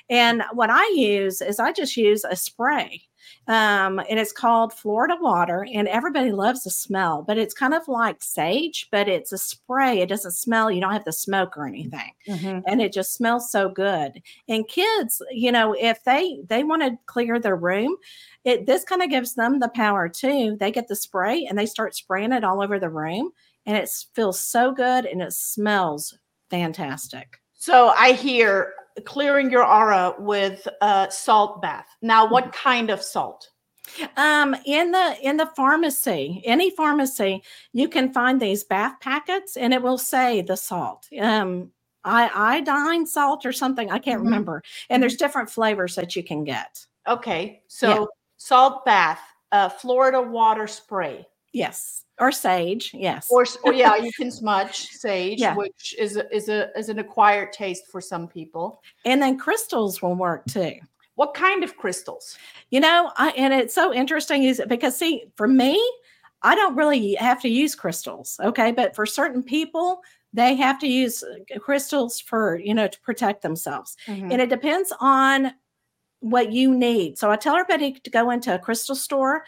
And 0.10 0.44
what 0.54 0.70
I 0.70 0.88
use 0.96 1.42
is 1.42 1.60
I 1.60 1.72
just 1.72 1.98
use 1.98 2.24
a 2.24 2.36
spray 2.36 3.04
um, 3.48 4.00
and 4.00 4.20
it's 4.20 4.32
called 4.32 4.74
Florida 4.74 5.18
Water. 5.20 5.68
And 5.74 5.88
everybody 5.88 6.32
loves 6.32 6.64
the 6.64 6.70
smell, 6.70 7.24
but 7.24 7.38
it's 7.38 7.54
kind 7.54 7.74
of 7.74 7.88
like 7.88 8.24
sage, 8.24 8.88
but 8.92 9.10
it's 9.10 9.32
a 9.32 9.38
spray. 9.38 10.00
It 10.00 10.10
doesn't 10.10 10.32
smell. 10.32 10.72
You 10.72 10.82
don't 10.82 10.94
have 10.94 11.06
the 11.06 11.14
smoke 11.14 11.58
or 11.58 11.68
anything, 11.68 12.12
mm-hmm. 12.28 12.60
and 12.66 12.82
it 12.82 12.94
just 12.94 13.14
smells 13.14 13.52
so 13.52 13.70
good. 13.70 14.22
And 14.48 14.68
kids, 14.68 15.22
you 15.32 15.52
know, 15.52 15.76
if 15.78 16.04
they 16.04 16.40
they 16.48 16.64
want 16.64 16.84
to 16.84 16.98
clear 17.06 17.40
their 17.40 17.56
room, 17.56 17.96
it 18.46 18.66
this 18.66 18.84
kind 18.84 19.02
of 19.02 19.10
gives 19.10 19.34
them 19.34 19.60
the 19.60 19.70
power 19.70 20.08
too. 20.08 20.56
They 20.60 20.72
get 20.72 20.88
the 20.88 20.96
spray 20.96 21.46
and 21.46 21.58
they 21.58 21.66
start 21.66 21.96
spraying 21.96 22.32
it 22.32 22.44
all 22.44 22.62
over 22.62 22.80
the 22.80 22.90
room, 22.90 23.32
and 23.66 23.78
it 23.78 23.90
feels 24.14 24.40
so 24.40 24.72
good 24.72 25.06
and 25.06 25.22
it 25.22 25.34
smells 25.34 26.18
fantastic. 26.50 27.40
So 27.56 27.90
I 27.90 28.14
hear 28.14 28.74
clearing 29.06 29.50
your 29.50 29.66
aura 29.66 30.16
with 30.18 30.68
a 30.82 31.08
salt 31.10 31.62
bath. 31.62 31.88
Now, 32.02 32.28
what 32.28 32.46
mm-hmm. 32.46 32.64
kind 32.64 32.90
of 32.90 33.02
salt? 33.02 33.50
Um, 34.16 34.56
in 34.66 34.92
the 34.92 35.18
in 35.22 35.38
the 35.38 35.50
pharmacy, 35.58 36.42
any 36.46 36.72
pharmacy, 36.72 37.44
you 37.74 37.90
can 37.90 38.14
find 38.14 38.42
these 38.42 38.64
bath 38.64 38.96
packets, 39.02 39.58
and 39.58 39.74
it 39.74 39.82
will 39.82 39.98
say 39.98 40.42
the 40.42 40.56
salt. 40.56 41.08
Um, 41.20 41.72
I, 42.06 42.30
iodine 42.34 43.06
salt 43.06 43.46
or 43.46 43.52
something. 43.52 43.92
I 43.92 44.00
can't 44.00 44.18
mm-hmm. 44.18 44.26
remember. 44.26 44.64
And 44.90 45.02
there's 45.02 45.14
mm-hmm. 45.14 45.26
different 45.26 45.50
flavors 45.50 45.96
that 45.96 46.16
you 46.16 46.24
can 46.24 46.44
get. 46.44 46.86
Okay, 47.08 47.62
so 47.68 47.88
yeah. 47.88 48.06
salt 48.38 48.86
bath, 48.86 49.20
uh, 49.52 49.70
Florida 49.70 50.22
water 50.22 50.68
spray. 50.68 51.26
Yes 51.54 52.04
or 52.20 52.32
sage 52.32 52.92
yes. 52.94 53.28
Or, 53.30 53.46
or 53.64 53.74
yeah 53.74 53.96
you 53.96 54.12
can 54.14 54.32
smudge 54.32 54.88
sage 54.92 55.40
yeah. 55.40 55.56
which 55.56 55.96
is 55.98 56.18
a, 56.18 56.36
is 56.36 56.50
a 56.50 56.78
is 56.78 56.90
an 56.90 57.00
acquired 57.00 57.54
taste 57.54 57.88
for 57.88 58.02
some 58.02 58.28
people. 58.28 58.82
And 59.06 59.22
then 59.22 59.38
crystals 59.38 60.02
will 60.02 60.16
work 60.16 60.46
too. 60.46 60.76
What 61.16 61.34
kind 61.34 61.64
of 61.64 61.78
crystals? 61.78 62.38
You 62.70 62.80
know 62.80 63.12
I, 63.18 63.32
and 63.32 63.54
it's 63.54 63.74
so 63.74 63.94
interesting 63.94 64.44
is 64.44 64.62
because 64.68 64.98
see 64.98 65.26
for 65.36 65.48
me 65.48 65.82
i 66.44 66.56
don't 66.56 66.76
really 66.76 67.16
have 67.16 67.42
to 67.42 67.50
use 67.50 67.76
crystals 67.76 68.40
okay? 68.44 68.72
But 68.72 68.96
for 68.96 69.06
certain 69.06 69.44
people 69.44 70.02
they 70.36 70.56
have 70.56 70.80
to 70.80 70.88
use 70.88 71.24
uh, 71.24 71.60
crystals 71.60 72.20
for 72.20 72.60
you 72.60 72.74
know 72.74 72.88
to 72.88 73.00
protect 73.02 73.42
themselves. 73.42 73.98
Mm-hmm. 74.08 74.32
and 74.32 74.42
it 74.42 74.50
depends 74.50 74.94
on 75.00 75.54
what 76.20 76.54
you 76.54 76.74
need. 76.76 77.18
So 77.18 77.32
i 77.32 77.36
tell 77.36 77.56
everybody 77.56 77.94
to 78.00 78.10
go 78.10 78.30
into 78.30 78.54
a 78.54 78.60
crystal 78.60 78.96
store 78.96 79.44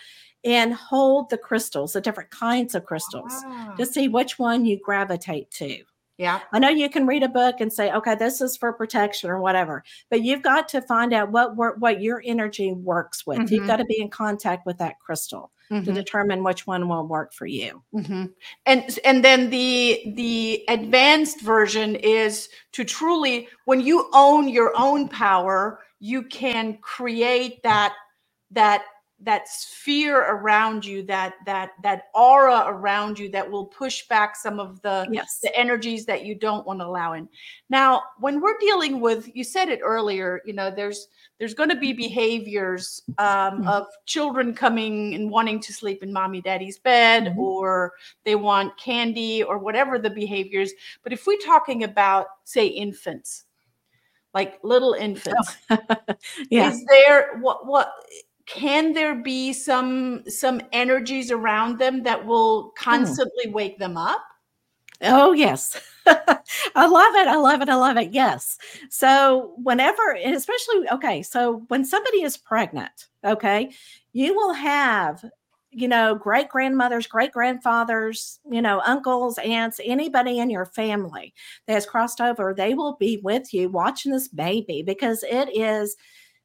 and 0.46 0.74
hold 0.74 1.30
the 1.30 1.38
crystals, 1.38 1.94
the 1.94 2.02
different 2.02 2.30
kinds 2.30 2.76
of 2.76 2.86
crystals, 2.86 3.34
ah. 3.34 3.74
to 3.78 3.86
see 3.86 4.08
which 4.08 4.38
one 4.40 4.66
you 4.66 4.80
gravitate 4.80 5.50
to. 5.52 5.84
Yeah. 6.18 6.40
I 6.54 6.60
know 6.60 6.70
you 6.70 6.90
can 6.90 7.08
read 7.08 7.24
a 7.24 7.28
book 7.30 7.60
and 7.60 7.74
say, 7.74 7.92
okay, 7.92 8.16
this 8.16 8.40
is 8.40 8.56
for 8.56 8.72
protection 8.72 9.30
or 9.30 9.42
whatever, 9.42 9.84
but 10.10 10.22
you've 10.22 10.44
got 10.44 10.70
to 10.70 10.82
find 10.82 11.14
out 11.14 11.32
what 11.32 11.58
what 11.58 12.02
your 12.02 12.22
energy 12.24 12.72
works 12.72 13.28
with. 13.28 13.40
Mm-hmm. 13.40 13.54
You've 13.54 13.68
got 13.68 13.78
to 13.78 13.86
be 13.86 14.00
in 14.00 14.10
contact 14.10 14.66
with 14.66 14.78
that 14.78 15.00
crystal 15.00 15.52
mm-hmm. 15.70 15.84
to 15.84 15.92
determine 15.92 16.44
which 16.44 16.66
one 16.66 16.88
will 16.88 17.06
work 17.06 17.34
for 17.34 17.46
you. 17.46 17.84
Mm-hmm. 17.94 18.26
And 18.66 19.00
and 19.04 19.26
then 19.26 19.50
the 19.50 20.14
the 20.16 20.64
advanced 20.70 21.42
version 21.42 21.96
is 21.96 22.48
to 22.74 22.86
truly 22.86 23.50
when 23.66 23.82
you 23.82 24.10
own 24.14 24.48
your 24.48 24.72
own 24.78 25.10
power, 25.10 25.82
you 26.00 26.24
can 26.24 26.78
create 26.78 27.62
that 27.64 27.94
that 28.52 28.86
that 29.26 29.50
sphere 29.50 30.20
around 30.20 30.86
you 30.86 31.02
that 31.04 31.34
that 31.46 31.72
that 31.82 32.04
aura 32.14 32.64
around 32.68 33.18
you 33.18 33.30
that 33.30 33.50
will 33.50 33.66
push 33.66 34.08
back 34.08 34.36
some 34.36 34.60
of 34.60 34.80
the 34.84 35.08
yes. 35.12 35.40
the 35.42 35.54
energies 35.58 36.06
that 36.06 36.24
you 36.24 36.36
don't 36.36 36.66
want 36.66 36.80
to 36.80 36.86
allow 36.86 37.14
in 37.14 37.28
now 37.70 38.02
when 38.20 38.40
we're 38.40 38.58
dealing 38.60 39.02
with 39.02 39.30
you 39.36 39.44
said 39.44 39.68
it 39.68 39.80
earlier 39.84 40.42
you 40.46 40.54
know 40.54 40.70
there's 40.70 41.08
there's 41.40 41.56
going 41.56 41.70
to 41.70 41.76
be 41.76 41.92
behaviors 41.92 43.02
um, 43.18 43.26
mm-hmm. 43.28 43.68
of 43.68 43.88
children 44.06 44.54
coming 44.54 45.16
and 45.16 45.30
wanting 45.30 45.60
to 45.60 45.74
sleep 45.74 46.04
in 46.04 46.14
mommy 46.14 46.40
daddy's 46.42 46.78
bed 46.78 47.26
mm-hmm. 47.26 47.40
or 47.40 47.94
they 48.24 48.36
want 48.36 48.78
candy 48.78 49.44
or 49.44 49.58
whatever 49.58 49.98
the 49.98 50.10
behaviors 50.10 50.72
but 51.04 51.12
if 51.12 51.26
we're 51.26 51.38
talking 51.44 51.84
about 51.84 52.28
say 52.44 52.68
infants 52.68 53.46
like 54.36 54.60
little 54.62 54.94
infants 54.94 55.58
oh. 55.72 55.78
yeah. 56.52 56.70
is 56.70 56.86
there 56.86 57.40
what 57.40 57.66
what 57.66 57.92
can 58.46 58.94
there 58.94 59.16
be 59.16 59.54
some 59.54 60.24
some 60.30 60.62
energies 60.72 61.32
around 61.32 61.80
them 61.80 62.04
that 62.04 62.26
will 62.26 62.74
hmm. 62.78 62.84
constantly 62.84 63.52
wake 63.52 63.80
them 63.80 63.98
up? 63.98 64.24
Oh 65.02 65.34
yes. 65.34 65.80
I 66.08 66.86
love 66.86 67.16
it. 67.16 67.28
I 67.28 67.36
love 67.36 67.62
it. 67.62 67.70
I 67.70 67.76
love 67.76 67.98
it. 67.98 68.14
Yes. 68.14 68.58
So 68.90 69.54
whenever 69.58 70.16
and 70.16 70.36
especially 70.36 70.88
okay 70.92 71.24
so 71.24 71.64
when 71.68 71.84
somebody 71.84 72.22
is 72.22 72.38
pregnant 72.38 73.08
okay 73.24 73.72
you 74.14 74.36
will 74.36 74.54
have 74.54 75.26
you 75.72 75.88
know 75.88 76.16
great 76.16 76.48
grandmothers 76.48 77.06
great 77.06 77.32
grandfathers 77.32 78.40
you 78.50 78.62
know 78.62 78.82
uncles 78.86 79.38
aunts 79.40 79.82
anybody 79.84 80.40
in 80.40 80.50
your 80.50 80.66
family 80.66 81.34
that 81.68 81.74
has 81.74 81.86
crossed 81.86 82.22
over 82.22 82.54
they 82.54 82.74
will 82.74 82.96
be 82.96 83.18
with 83.18 83.54
you 83.54 83.68
watching 83.70 84.12
this 84.12 84.30
baby 84.30 84.82
because 84.82 85.24
it 85.24 85.50
is 85.54 85.98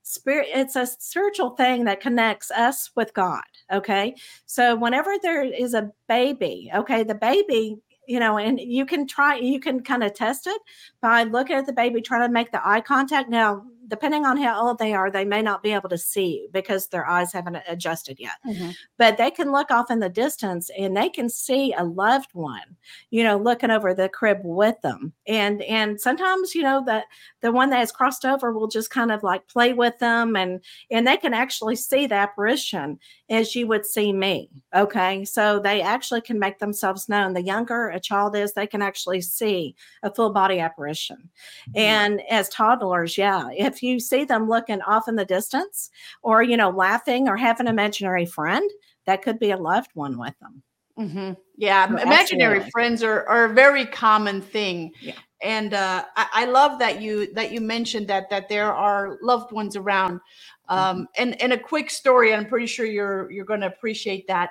spirit 0.02 0.48
it's 0.52 0.76
a 0.76 0.86
spiritual 0.86 1.50
thing 1.50 1.84
that 1.84 2.00
connects 2.00 2.50
us 2.50 2.90
with 2.96 3.12
god 3.14 3.42
okay? 3.72 4.14
So 4.46 4.74
whenever 4.74 5.14
there 5.22 5.44
is 5.44 5.74
a 5.74 5.90
baby 6.08 6.70
okay 6.74 7.02
the 7.04 7.14
baby 7.14 7.78
you 8.06 8.18
know 8.18 8.38
and 8.38 8.58
you 8.58 8.84
can 8.84 9.06
try 9.06 9.36
you 9.36 9.60
can 9.60 9.82
kind 9.82 10.02
of 10.02 10.12
test 10.14 10.46
it 10.46 10.60
by 11.00 11.22
looking 11.22 11.56
at 11.56 11.66
the 11.66 11.72
baby 11.72 12.00
trying 12.00 12.26
to 12.26 12.32
make 12.32 12.50
the 12.50 12.66
eye 12.66 12.80
contact. 12.80 13.30
Now 13.30 13.64
depending 13.90 14.24
on 14.24 14.36
how 14.36 14.66
old 14.66 14.78
they 14.78 14.94
are, 14.94 15.10
they 15.10 15.24
may 15.24 15.42
not 15.42 15.62
be 15.62 15.72
able 15.72 15.88
to 15.90 15.98
see 15.98 16.48
because 16.52 16.86
their 16.86 17.06
eyes 17.06 17.32
haven't 17.32 17.58
adjusted 17.68 18.18
yet. 18.18 18.36
Mm-hmm. 18.46 18.70
But 18.96 19.18
they 19.18 19.30
can 19.30 19.52
look 19.52 19.70
off 19.70 19.90
in 19.90 19.98
the 19.98 20.08
distance 20.08 20.70
and 20.78 20.96
they 20.96 21.08
can 21.08 21.28
see 21.28 21.74
a 21.76 21.84
loved 21.84 22.30
one, 22.32 22.76
you 23.10 23.24
know, 23.24 23.36
looking 23.36 23.70
over 23.70 23.92
the 23.92 24.08
crib 24.08 24.40
with 24.44 24.80
them. 24.82 25.12
And 25.26 25.62
and 25.62 26.00
sometimes, 26.00 26.54
you 26.54 26.62
know, 26.62 26.82
that 26.86 27.04
the 27.40 27.52
one 27.52 27.70
that 27.70 27.78
has 27.78 27.92
crossed 27.92 28.24
over 28.24 28.52
will 28.52 28.68
just 28.68 28.90
kind 28.90 29.10
of 29.10 29.22
like 29.22 29.48
play 29.48 29.72
with 29.72 29.98
them 29.98 30.36
and 30.36 30.64
and 30.90 31.06
they 31.06 31.16
can 31.16 31.34
actually 31.34 31.76
see 31.76 32.06
the 32.06 32.14
apparition 32.14 32.98
as 33.28 33.54
you 33.54 33.66
would 33.66 33.86
see 33.86 34.12
me. 34.12 34.50
Okay. 34.74 35.24
So 35.24 35.58
they 35.58 35.82
actually 35.82 36.20
can 36.20 36.38
make 36.38 36.58
themselves 36.58 37.08
known. 37.08 37.34
The 37.34 37.42
younger 37.42 37.88
a 37.88 38.00
child 38.00 38.36
is, 38.36 38.52
they 38.52 38.66
can 38.66 38.82
actually 38.82 39.20
see 39.20 39.74
a 40.02 40.12
full 40.12 40.30
body 40.30 40.60
apparition. 40.60 41.30
Mm-hmm. 41.70 41.78
And 41.78 42.22
as 42.28 42.48
toddlers, 42.48 43.18
yeah, 43.18 43.48
if 43.56 43.79
you 43.82 44.00
see 44.00 44.24
them 44.24 44.48
looking 44.48 44.82
off 44.82 45.08
in 45.08 45.16
the 45.16 45.24
distance 45.24 45.90
or, 46.22 46.42
you 46.42 46.56
know, 46.56 46.70
laughing 46.70 47.28
or 47.28 47.36
have 47.36 47.60
an 47.60 47.68
imaginary 47.68 48.26
friend, 48.26 48.68
that 49.06 49.22
could 49.22 49.38
be 49.38 49.50
a 49.50 49.56
loved 49.56 49.90
one 49.94 50.18
with 50.18 50.38
them. 50.40 50.62
Mm-hmm. 50.98 51.32
Yeah, 51.56 51.88
so 51.88 51.96
imaginary 51.96 52.56
absolutely. 52.56 52.70
friends 52.70 53.02
are, 53.02 53.26
are 53.26 53.46
a 53.46 53.54
very 53.54 53.86
common 53.86 54.42
thing. 54.42 54.92
Yeah. 55.00 55.14
And 55.42 55.72
uh, 55.72 56.04
I, 56.16 56.26
I, 56.32 56.44
love 56.44 56.78
that 56.80 57.00
you 57.00 57.32
that 57.32 57.50
you 57.52 57.62
mentioned 57.62 58.08
that 58.08 58.28
that 58.28 58.50
there 58.50 58.74
are 58.74 59.18
loved 59.22 59.52
ones 59.52 59.76
around. 59.76 60.20
Um, 60.68 60.78
mm-hmm. 60.78 61.02
and 61.16 61.40
and 61.40 61.52
a 61.54 61.58
quick 61.58 61.88
story, 61.88 62.34
I'm 62.34 62.44
pretty 62.44 62.66
sure 62.66 62.84
you're 62.84 63.30
you're 63.30 63.46
going 63.46 63.62
to 63.62 63.66
appreciate 63.66 64.26
that. 64.26 64.50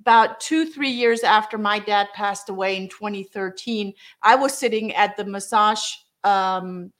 About 0.00 0.40
two 0.40 0.66
three 0.66 0.90
years 0.90 1.22
after 1.22 1.56
my 1.56 1.78
dad 1.78 2.08
passed 2.14 2.48
away 2.48 2.76
in 2.76 2.88
2013, 2.88 3.94
I 4.22 4.34
was 4.34 4.58
sitting 4.58 4.92
at 4.94 5.16
the 5.16 5.24
massage 5.24 5.84
um, 6.24 6.92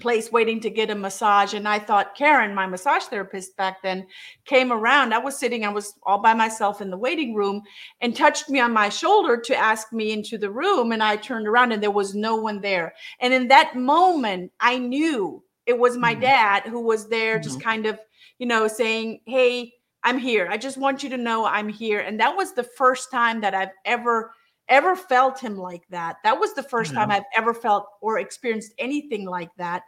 place 0.00 0.32
waiting 0.32 0.60
to 0.60 0.70
get 0.70 0.90
a 0.90 0.94
massage. 0.94 1.54
And 1.54 1.68
I 1.68 1.78
thought 1.78 2.16
Karen, 2.16 2.54
my 2.54 2.66
massage 2.66 3.04
therapist 3.04 3.56
back 3.56 3.82
then, 3.82 4.06
came 4.44 4.72
around. 4.72 5.14
I 5.14 5.18
was 5.18 5.38
sitting, 5.38 5.64
I 5.64 5.68
was 5.68 5.94
all 6.02 6.20
by 6.20 6.34
myself 6.34 6.80
in 6.80 6.90
the 6.90 6.98
waiting 6.98 7.34
room 7.34 7.62
and 8.00 8.14
touched 8.14 8.50
me 8.50 8.60
on 8.60 8.72
my 8.72 8.88
shoulder 8.88 9.40
to 9.40 9.56
ask 9.56 9.92
me 9.92 10.12
into 10.12 10.38
the 10.38 10.50
room. 10.50 10.92
And 10.92 11.02
I 11.02 11.16
turned 11.16 11.46
around 11.46 11.72
and 11.72 11.82
there 11.82 11.90
was 11.90 12.14
no 12.14 12.36
one 12.36 12.60
there. 12.60 12.94
And 13.20 13.32
in 13.32 13.48
that 13.48 13.76
moment, 13.76 14.52
I 14.60 14.78
knew 14.78 15.42
it 15.66 15.78
was 15.78 15.96
my 15.96 16.12
mm-hmm. 16.12 16.22
dad 16.22 16.62
who 16.64 16.80
was 16.80 17.08
there, 17.08 17.36
mm-hmm. 17.36 17.44
just 17.44 17.60
kind 17.60 17.86
of, 17.86 17.98
you 18.38 18.46
know, 18.46 18.66
saying, 18.66 19.20
Hey, 19.26 19.72
I'm 20.04 20.18
here. 20.18 20.48
I 20.50 20.56
just 20.56 20.78
want 20.78 21.04
you 21.04 21.10
to 21.10 21.16
know 21.16 21.44
I'm 21.44 21.68
here. 21.68 22.00
And 22.00 22.18
that 22.18 22.36
was 22.36 22.54
the 22.54 22.64
first 22.64 23.10
time 23.12 23.40
that 23.42 23.54
I've 23.54 23.70
ever 23.84 24.32
ever 24.68 24.96
felt 24.96 25.40
him 25.40 25.56
like 25.56 25.82
that. 25.90 26.16
That 26.24 26.38
was 26.38 26.54
the 26.54 26.62
first 26.62 26.94
time 26.94 27.10
I've 27.10 27.24
ever 27.36 27.52
felt 27.52 27.86
or 28.00 28.18
experienced 28.18 28.72
anything 28.78 29.26
like 29.26 29.50
that. 29.56 29.82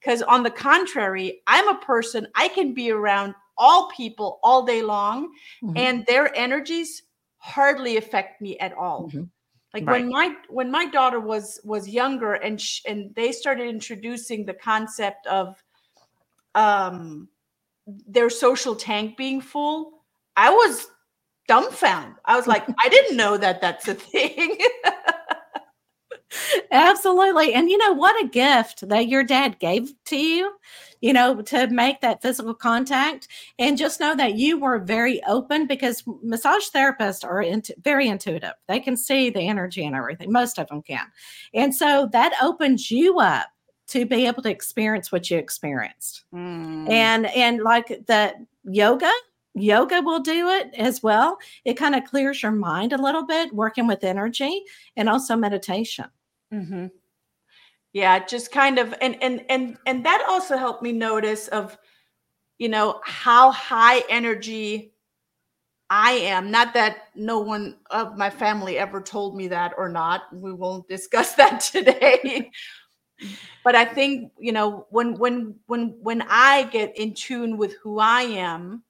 Because, 0.00 0.22
on 0.22 0.42
the 0.42 0.50
contrary, 0.50 1.42
I'm 1.46 1.68
a 1.68 1.78
person, 1.78 2.26
I 2.34 2.48
can 2.48 2.74
be 2.74 2.90
around 2.90 3.34
all 3.58 3.90
people 3.90 4.40
all 4.42 4.64
day 4.64 4.82
long, 4.82 5.30
mm-hmm. 5.62 5.76
and 5.76 6.06
their 6.06 6.34
energies 6.34 7.02
hardly 7.36 7.96
affect 7.96 8.40
me 8.40 8.58
at 8.58 8.72
all. 8.72 9.08
Mm-hmm. 9.08 9.24
Like 9.72 9.86
right. 9.86 10.00
when 10.00 10.10
my 10.10 10.34
when 10.48 10.70
my 10.70 10.86
daughter 10.86 11.20
was 11.20 11.60
was 11.62 11.88
younger 11.88 12.34
and 12.34 12.60
sh- 12.60 12.82
and 12.88 13.14
they 13.14 13.32
started 13.32 13.68
introducing 13.68 14.44
the 14.44 14.54
concept 14.54 15.26
of 15.26 15.62
um 16.54 17.28
their 17.86 18.30
social 18.30 18.74
tank 18.74 19.16
being 19.16 19.40
full, 19.40 19.92
I 20.36 20.50
was 20.50 20.88
dumbfounded. 21.50 22.14
I 22.26 22.36
was 22.36 22.46
like, 22.46 22.64
I 22.78 22.88
didn't 22.88 23.16
know 23.16 23.36
that 23.36 23.60
that's 23.60 23.88
a 23.88 23.94
thing. 23.94 24.56
Absolutely. 26.70 27.54
And 27.54 27.68
you 27.68 27.76
know, 27.76 27.92
what 27.92 28.24
a 28.24 28.28
gift 28.28 28.88
that 28.88 29.08
your 29.08 29.24
dad 29.24 29.58
gave 29.58 29.92
to 30.04 30.16
you, 30.16 30.52
you 31.00 31.12
know, 31.12 31.42
to 31.42 31.66
make 31.66 32.02
that 32.02 32.22
physical 32.22 32.54
contact. 32.54 33.26
And 33.58 33.76
just 33.76 33.98
know 33.98 34.14
that 34.14 34.36
you 34.36 34.60
were 34.60 34.78
very 34.78 35.20
open 35.24 35.66
because 35.66 36.04
massage 36.22 36.68
therapists 36.72 37.24
are 37.24 37.42
into, 37.42 37.74
very 37.82 38.06
intuitive. 38.06 38.52
They 38.68 38.78
can 38.78 38.96
see 38.96 39.28
the 39.28 39.40
energy 39.40 39.84
and 39.84 39.96
everything. 39.96 40.30
Most 40.30 40.56
of 40.56 40.68
them 40.68 40.82
can. 40.82 41.06
And 41.52 41.74
so 41.74 42.08
that 42.12 42.32
opens 42.40 42.92
you 42.92 43.18
up 43.18 43.48
to 43.88 44.06
be 44.06 44.24
able 44.24 44.44
to 44.44 44.50
experience 44.50 45.10
what 45.10 45.28
you 45.28 45.36
experienced. 45.36 46.22
Mm. 46.32 46.88
And 46.88 47.26
and 47.26 47.60
like 47.60 47.88
the 47.88 48.34
yoga, 48.62 49.10
yoga 49.54 50.00
will 50.02 50.20
do 50.20 50.48
it 50.48 50.70
as 50.76 51.02
well. 51.02 51.38
It 51.64 51.74
kind 51.74 51.94
of 51.94 52.04
clears 52.04 52.42
your 52.42 52.52
mind 52.52 52.92
a 52.92 53.02
little 53.02 53.26
bit, 53.26 53.52
working 53.54 53.86
with 53.86 54.04
energy 54.04 54.62
and 54.96 55.08
also 55.08 55.36
meditation. 55.36 56.06
Mm-hmm. 56.52 56.86
Yeah, 57.92 58.24
just 58.24 58.52
kind 58.52 58.78
of 58.78 58.94
and 59.00 59.20
and 59.22 59.44
and 59.48 59.76
and 59.86 60.04
that 60.06 60.24
also 60.28 60.56
helped 60.56 60.82
me 60.82 60.92
notice 60.92 61.48
of 61.48 61.76
you 62.58 62.68
know 62.68 63.00
how 63.04 63.50
high 63.50 64.02
energy 64.08 64.92
I 65.90 66.12
am. 66.12 66.52
Not 66.52 66.72
that 66.74 67.08
no 67.16 67.40
one 67.40 67.76
of 67.90 68.16
my 68.16 68.30
family 68.30 68.78
ever 68.78 69.02
told 69.02 69.36
me 69.36 69.48
that 69.48 69.72
or 69.76 69.88
not. 69.88 70.22
We 70.32 70.52
won't 70.52 70.88
discuss 70.88 71.34
that 71.36 71.60
today. 71.60 72.50
but 73.64 73.74
I 73.74 73.84
think, 73.84 74.32
you 74.38 74.52
know, 74.52 74.86
when 74.90 75.14
when 75.14 75.56
when 75.66 75.96
when 76.00 76.22
I 76.28 76.64
get 76.64 76.96
in 76.96 77.12
tune 77.14 77.58
with 77.58 77.74
who 77.82 77.98
I 77.98 78.22
am, 78.22 78.84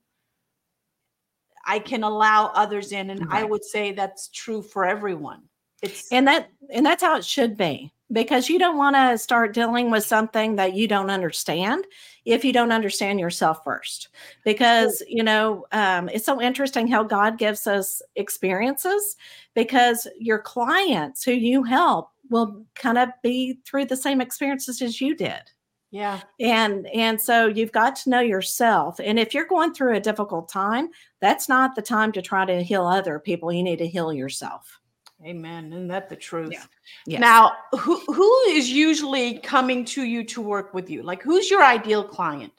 I 1.64 1.78
can 1.78 2.02
allow 2.02 2.46
others 2.54 2.92
in 2.92 3.10
and 3.10 3.26
I 3.30 3.44
would 3.44 3.64
say 3.64 3.92
that's 3.92 4.28
true 4.28 4.62
for 4.62 4.84
everyone. 4.84 5.42
It's 5.82 6.10
and 6.12 6.26
that 6.26 6.50
and 6.70 6.84
that's 6.84 7.02
how 7.02 7.16
it 7.16 7.24
should 7.24 7.56
be 7.56 7.92
because 8.12 8.48
you 8.48 8.58
don't 8.58 8.76
want 8.76 8.96
to 8.96 9.16
start 9.16 9.54
dealing 9.54 9.90
with 9.90 10.04
something 10.04 10.56
that 10.56 10.74
you 10.74 10.88
don't 10.88 11.10
understand 11.10 11.86
if 12.24 12.44
you 12.44 12.52
don't 12.52 12.72
understand 12.72 13.18
yourself 13.18 13.62
first. 13.64 14.08
Because 14.44 15.02
you 15.08 15.22
know 15.22 15.66
um, 15.72 16.08
it's 16.10 16.26
so 16.26 16.40
interesting 16.40 16.86
how 16.86 17.02
god 17.02 17.38
gives 17.38 17.66
us 17.66 18.02
experiences 18.16 19.16
because 19.54 20.06
your 20.18 20.38
clients 20.38 21.22
who 21.22 21.32
you 21.32 21.62
help 21.62 22.10
will 22.28 22.64
kind 22.74 22.98
of 22.98 23.08
be 23.22 23.58
through 23.64 23.86
the 23.86 23.96
same 23.96 24.20
experiences 24.20 24.82
as 24.82 25.00
you 25.00 25.14
did 25.16 25.50
yeah 25.90 26.20
and 26.38 26.86
and 26.88 27.20
so 27.20 27.46
you've 27.46 27.72
got 27.72 27.96
to 27.96 28.10
know 28.10 28.20
yourself 28.20 29.00
and 29.02 29.18
if 29.18 29.34
you're 29.34 29.46
going 29.46 29.74
through 29.74 29.96
a 29.96 30.00
difficult 30.00 30.48
time 30.48 30.88
that's 31.20 31.48
not 31.48 31.74
the 31.74 31.82
time 31.82 32.12
to 32.12 32.22
try 32.22 32.44
to 32.44 32.62
heal 32.62 32.86
other 32.86 33.18
people 33.18 33.52
you 33.52 33.62
need 33.62 33.78
to 33.78 33.86
heal 33.86 34.12
yourself 34.12 34.80
Amen. 35.26 35.70
Isn't 35.72 35.88
that 35.88 36.08
the 36.08 36.16
truth? 36.16 36.52
Yeah. 36.52 36.64
Yes. 37.06 37.20
Now, 37.20 37.52
who 37.78 37.98
who 38.06 38.40
is 38.48 38.70
usually 38.70 39.38
coming 39.40 39.84
to 39.86 40.04
you 40.04 40.24
to 40.24 40.40
work 40.40 40.72
with 40.72 40.88
you? 40.88 41.02
Like, 41.02 41.22
who's 41.22 41.50
your 41.50 41.62
ideal 41.62 42.02
client? 42.02 42.52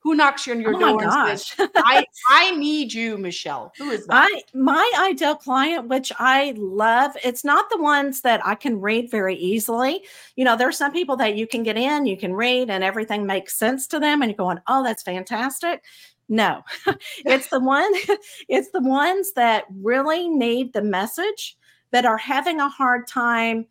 Who 0.00 0.14
knocks 0.14 0.46
on 0.46 0.60
your 0.60 0.76
oh 0.76 0.78
door 0.78 1.02
and 1.02 1.38
says, 1.38 1.54
I, 1.76 2.04
I 2.30 2.52
need 2.52 2.92
you, 2.92 3.18
Michelle? 3.18 3.72
Who 3.78 3.90
is 3.90 4.06
that? 4.06 4.28
I 4.30 4.42
my 4.54 4.90
ideal 4.98 5.34
client, 5.34 5.88
which 5.88 6.12
I 6.18 6.54
love, 6.56 7.16
it's 7.24 7.44
not 7.44 7.68
the 7.70 7.82
ones 7.82 8.20
that 8.20 8.44
I 8.46 8.54
can 8.54 8.80
read 8.80 9.10
very 9.10 9.34
easily. 9.34 10.04
You 10.36 10.44
know, 10.44 10.56
there's 10.56 10.78
some 10.78 10.92
people 10.92 11.16
that 11.16 11.36
you 11.36 11.46
can 11.46 11.64
get 11.64 11.76
in, 11.76 12.06
you 12.06 12.16
can 12.16 12.32
read, 12.32 12.70
and 12.70 12.84
everything 12.84 13.26
makes 13.26 13.56
sense 13.56 13.86
to 13.88 13.98
them, 13.98 14.22
and 14.22 14.30
you're 14.30 14.36
going, 14.36 14.60
Oh, 14.68 14.84
that's 14.84 15.02
fantastic. 15.02 15.82
No, 16.28 16.62
it's 17.24 17.48
the 17.48 17.60
one, 17.60 17.92
it's 18.48 18.70
the 18.70 18.82
ones 18.82 19.32
that 19.32 19.64
really 19.80 20.28
need 20.28 20.72
the 20.72 20.82
message 20.82 21.56
that 21.90 22.04
are 22.04 22.18
having 22.18 22.60
a 22.60 22.68
hard 22.68 23.06
time 23.08 23.66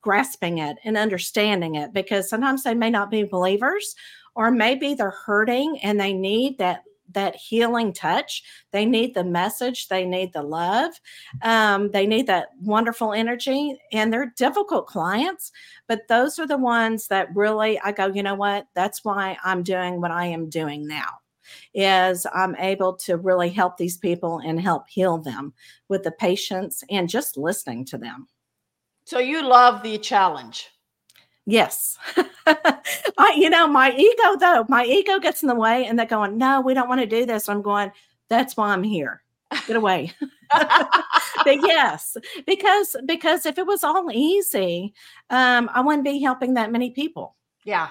grasping 0.00 0.58
it 0.58 0.78
and 0.84 0.96
understanding 0.96 1.74
it 1.74 1.92
because 1.92 2.28
sometimes 2.28 2.62
they 2.62 2.74
may 2.74 2.88
not 2.88 3.10
be 3.10 3.22
believers 3.22 3.94
or 4.34 4.50
maybe 4.50 4.94
they're 4.94 5.10
hurting 5.10 5.78
and 5.82 6.00
they 6.00 6.12
need 6.12 6.58
that 6.58 6.82
that 7.12 7.34
healing 7.34 7.92
touch 7.92 8.44
they 8.70 8.86
need 8.86 9.14
the 9.14 9.24
message 9.24 9.88
they 9.88 10.04
need 10.04 10.32
the 10.32 10.42
love 10.42 10.92
um, 11.42 11.90
they 11.90 12.06
need 12.06 12.28
that 12.28 12.50
wonderful 12.60 13.12
energy 13.12 13.76
and 13.92 14.12
they're 14.12 14.32
difficult 14.36 14.86
clients 14.86 15.50
but 15.88 16.06
those 16.08 16.38
are 16.38 16.46
the 16.46 16.56
ones 16.56 17.08
that 17.08 17.34
really 17.34 17.80
i 17.80 17.90
go 17.90 18.06
you 18.06 18.22
know 18.22 18.36
what 18.36 18.66
that's 18.74 19.04
why 19.04 19.36
i'm 19.42 19.64
doing 19.64 20.00
what 20.00 20.12
i 20.12 20.24
am 20.24 20.48
doing 20.48 20.86
now 20.86 21.08
is 21.74 22.26
I'm 22.32 22.54
able 22.56 22.94
to 22.98 23.16
really 23.16 23.50
help 23.50 23.76
these 23.76 23.96
people 23.96 24.40
and 24.44 24.60
help 24.60 24.88
heal 24.88 25.18
them 25.18 25.52
with 25.88 26.02
the 26.02 26.12
patience 26.12 26.82
and 26.90 27.08
just 27.08 27.36
listening 27.36 27.84
to 27.86 27.98
them. 27.98 28.28
So 29.04 29.18
you 29.18 29.42
love 29.42 29.82
the 29.82 29.98
challenge. 29.98 30.68
Yes. 31.46 31.98
I, 32.46 33.34
you 33.36 33.50
know, 33.50 33.66
my 33.66 33.92
ego 33.92 34.36
though, 34.38 34.64
my 34.68 34.84
ego 34.84 35.18
gets 35.18 35.42
in 35.42 35.48
the 35.48 35.54
way 35.54 35.86
and 35.86 35.98
they're 35.98 36.06
going, 36.06 36.38
no, 36.38 36.60
we 36.60 36.74
don't 36.74 36.88
want 36.88 37.00
to 37.00 37.06
do 37.06 37.26
this. 37.26 37.48
I'm 37.48 37.62
going, 37.62 37.90
that's 38.28 38.56
why 38.56 38.72
I'm 38.72 38.82
here. 38.82 39.22
Get 39.66 39.76
away. 39.76 40.12
but 40.52 41.56
yes, 41.62 42.16
because 42.46 42.94
because 43.04 43.46
if 43.46 43.58
it 43.58 43.66
was 43.66 43.82
all 43.82 44.10
easy, 44.12 44.94
um, 45.28 45.68
I 45.72 45.80
wouldn't 45.80 46.04
be 46.04 46.20
helping 46.20 46.54
that 46.54 46.70
many 46.70 46.90
people. 46.90 47.36
Yeah. 47.64 47.88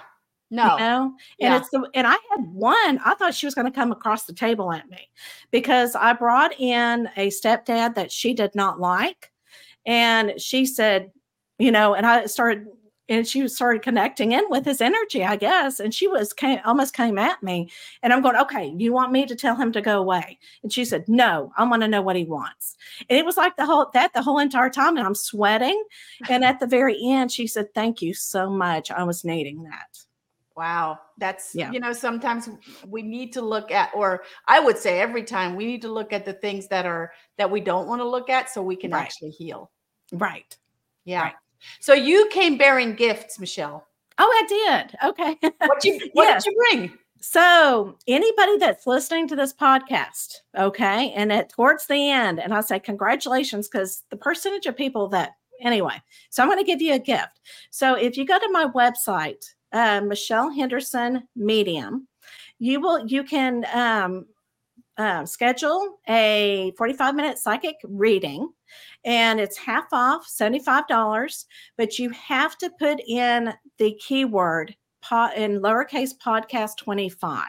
No. 0.51 0.73
You 0.73 0.79
know? 0.79 1.03
And 1.41 1.53
yeah. 1.53 1.57
it's 1.57 1.69
the 1.69 1.85
and 1.93 2.07
I 2.07 2.11
had 2.11 2.53
one, 2.53 2.99
I 3.03 3.13
thought 3.15 3.35
she 3.35 3.45
was 3.45 3.55
going 3.55 3.67
to 3.67 3.75
come 3.75 3.91
across 3.91 4.25
the 4.25 4.33
table 4.33 4.71
at 4.71 4.89
me 4.89 5.09
because 5.51 5.95
I 5.95 6.13
brought 6.13 6.59
in 6.59 7.09
a 7.17 7.27
stepdad 7.27 7.95
that 7.95 8.11
she 8.11 8.33
did 8.33 8.55
not 8.55 8.79
like. 8.79 9.31
And 9.85 10.39
she 10.39 10.65
said, 10.65 11.11
you 11.57 11.71
know, 11.71 11.93
and 11.93 12.05
I 12.05 12.25
started 12.25 12.67
and 13.09 13.27
she 13.27 13.47
started 13.47 13.81
connecting 13.81 14.31
in 14.31 14.43
with 14.49 14.63
his 14.63 14.79
energy, 14.79 15.25
I 15.25 15.35
guess. 15.35 15.79
And 15.79 15.93
she 15.93 16.07
was 16.07 16.31
came, 16.31 16.59
almost 16.63 16.93
came 16.93 17.17
at 17.17 17.43
me, 17.43 17.69
and 18.03 18.13
I'm 18.13 18.21
going, 18.21 18.37
okay, 18.37 18.73
you 18.77 18.93
want 18.93 19.11
me 19.11 19.25
to 19.25 19.35
tell 19.35 19.55
him 19.55 19.71
to 19.73 19.81
go 19.81 19.99
away? 19.99 20.39
And 20.63 20.71
she 20.71 20.85
said, 20.85 21.09
no, 21.09 21.51
I 21.57 21.65
want 21.65 21.81
to 21.81 21.87
know 21.87 22.01
what 22.01 22.15
he 22.15 22.23
wants. 22.23 22.77
And 23.09 23.17
it 23.17 23.25
was 23.25 23.35
like 23.35 23.57
the 23.57 23.65
whole 23.65 23.89
that 23.93 24.13
the 24.13 24.21
whole 24.21 24.39
entire 24.39 24.69
time, 24.69 24.95
and 24.95 25.05
I'm 25.05 25.15
sweating. 25.15 25.83
And 26.29 26.45
at 26.45 26.59
the 26.59 26.67
very 26.67 26.97
end, 27.03 27.31
she 27.31 27.47
said, 27.47 27.73
thank 27.73 28.01
you 28.01 28.13
so 28.13 28.49
much. 28.49 28.91
I 28.91 29.03
was 29.03 29.25
needing 29.25 29.63
that. 29.63 29.99
Wow. 30.55 30.99
That's, 31.17 31.55
yeah. 31.55 31.71
you 31.71 31.79
know, 31.79 31.93
sometimes 31.93 32.49
we 32.85 33.01
need 33.01 33.31
to 33.31 33.41
look 33.41 33.71
at, 33.71 33.91
or 33.95 34.23
I 34.45 34.59
would 34.59 34.77
say 34.77 34.99
every 34.99 35.23
time 35.23 35.55
we 35.55 35.65
need 35.65 35.81
to 35.83 35.87
look 35.87 36.11
at 36.11 36.25
the 36.25 36.33
things 36.33 36.67
that 36.67 36.85
are, 36.85 37.13
that 37.37 37.49
we 37.49 37.61
don't 37.61 37.87
want 37.87 38.01
to 38.01 38.05
look 38.07 38.29
at 38.29 38.49
so 38.49 38.61
we 38.61 38.75
can 38.75 38.91
right. 38.91 39.03
actually 39.03 39.29
heal. 39.29 39.71
Right. 40.11 40.57
Yeah. 41.05 41.21
Right. 41.21 41.33
So 41.79 41.93
you 41.93 42.27
came 42.31 42.57
bearing 42.57 42.95
gifts, 42.95 43.39
Michelle. 43.39 43.85
Oh, 44.17 44.27
I 44.27 44.87
did. 44.87 44.97
Okay. 45.03 45.51
What 45.59 45.83
you 45.83 45.99
what 46.13 46.25
yes. 46.25 46.43
did 46.43 46.51
you 46.51 46.57
bring? 46.57 46.97
So 47.21 47.97
anybody 48.07 48.57
that's 48.57 48.87
listening 48.87 49.27
to 49.27 49.35
this 49.35 49.53
podcast, 49.53 50.35
okay, 50.57 51.11
and 51.11 51.33
at 51.33 51.49
towards 51.49 51.85
the 51.87 52.09
end, 52.09 52.39
and 52.39 52.53
I 52.53 52.61
say 52.61 52.79
congratulations 52.79 53.67
because 53.67 54.03
the 54.09 54.15
percentage 54.15 54.65
of 54.67 54.77
people 54.77 55.09
that 55.09 55.33
anyway, 55.61 56.01
so 56.29 56.41
I'm 56.41 56.49
going 56.49 56.59
to 56.59 56.65
give 56.65 56.81
you 56.81 56.93
a 56.93 56.99
gift. 56.99 57.41
So 57.71 57.95
if 57.95 58.15
you 58.17 58.25
go 58.25 58.39
to 58.39 58.49
my 58.51 58.67
website, 58.67 59.45
uh, 59.73 60.01
Michelle 60.01 60.49
Henderson 60.49 61.27
Medium, 61.35 62.07
you 62.57 62.79
will 62.79 63.05
you 63.05 63.23
can 63.23 63.65
um, 63.73 64.25
uh, 64.99 65.25
schedule 65.25 65.97
a 66.07 66.71
45 66.77 67.15
minute 67.15 67.39
psychic 67.39 67.77
reading 67.83 68.47
and 69.03 69.39
it's 69.39 69.57
half 69.57 69.87
off 69.91 70.27
$75 70.27 71.45
but 71.77 71.97
you 71.97 72.11
have 72.11 72.55
to 72.59 72.69
put 72.77 72.99
in 73.07 73.51
the 73.79 73.99
keyword 74.05 74.75
in 75.35 75.61
lowercase 75.61 76.11
podcast 76.23 76.77
25 76.77 77.41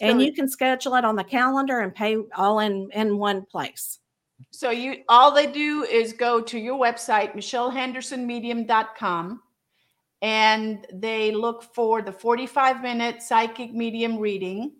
so 0.00 0.06
and 0.06 0.20
you 0.20 0.32
can 0.32 0.48
schedule 0.48 0.96
it 0.96 1.04
on 1.04 1.14
the 1.16 1.24
calendar 1.24 1.80
and 1.80 1.94
pay 1.94 2.16
all 2.36 2.60
in 2.60 2.88
in 2.92 3.18
one 3.18 3.44
place. 3.46 3.98
So 4.50 4.70
you 4.70 5.02
all 5.08 5.32
they 5.32 5.46
do 5.46 5.84
is 5.84 6.12
go 6.12 6.42
to 6.42 6.58
your 6.58 6.78
website 6.78 7.34
michellehendersonmedium.com 7.34 9.40
and 10.22 10.86
they 10.92 11.32
look 11.32 11.62
for 11.74 12.00
the 12.02 12.12
45 12.12 12.82
minute 12.82 13.22
psychic 13.22 13.72
medium 13.72 14.18
reading 14.18 14.72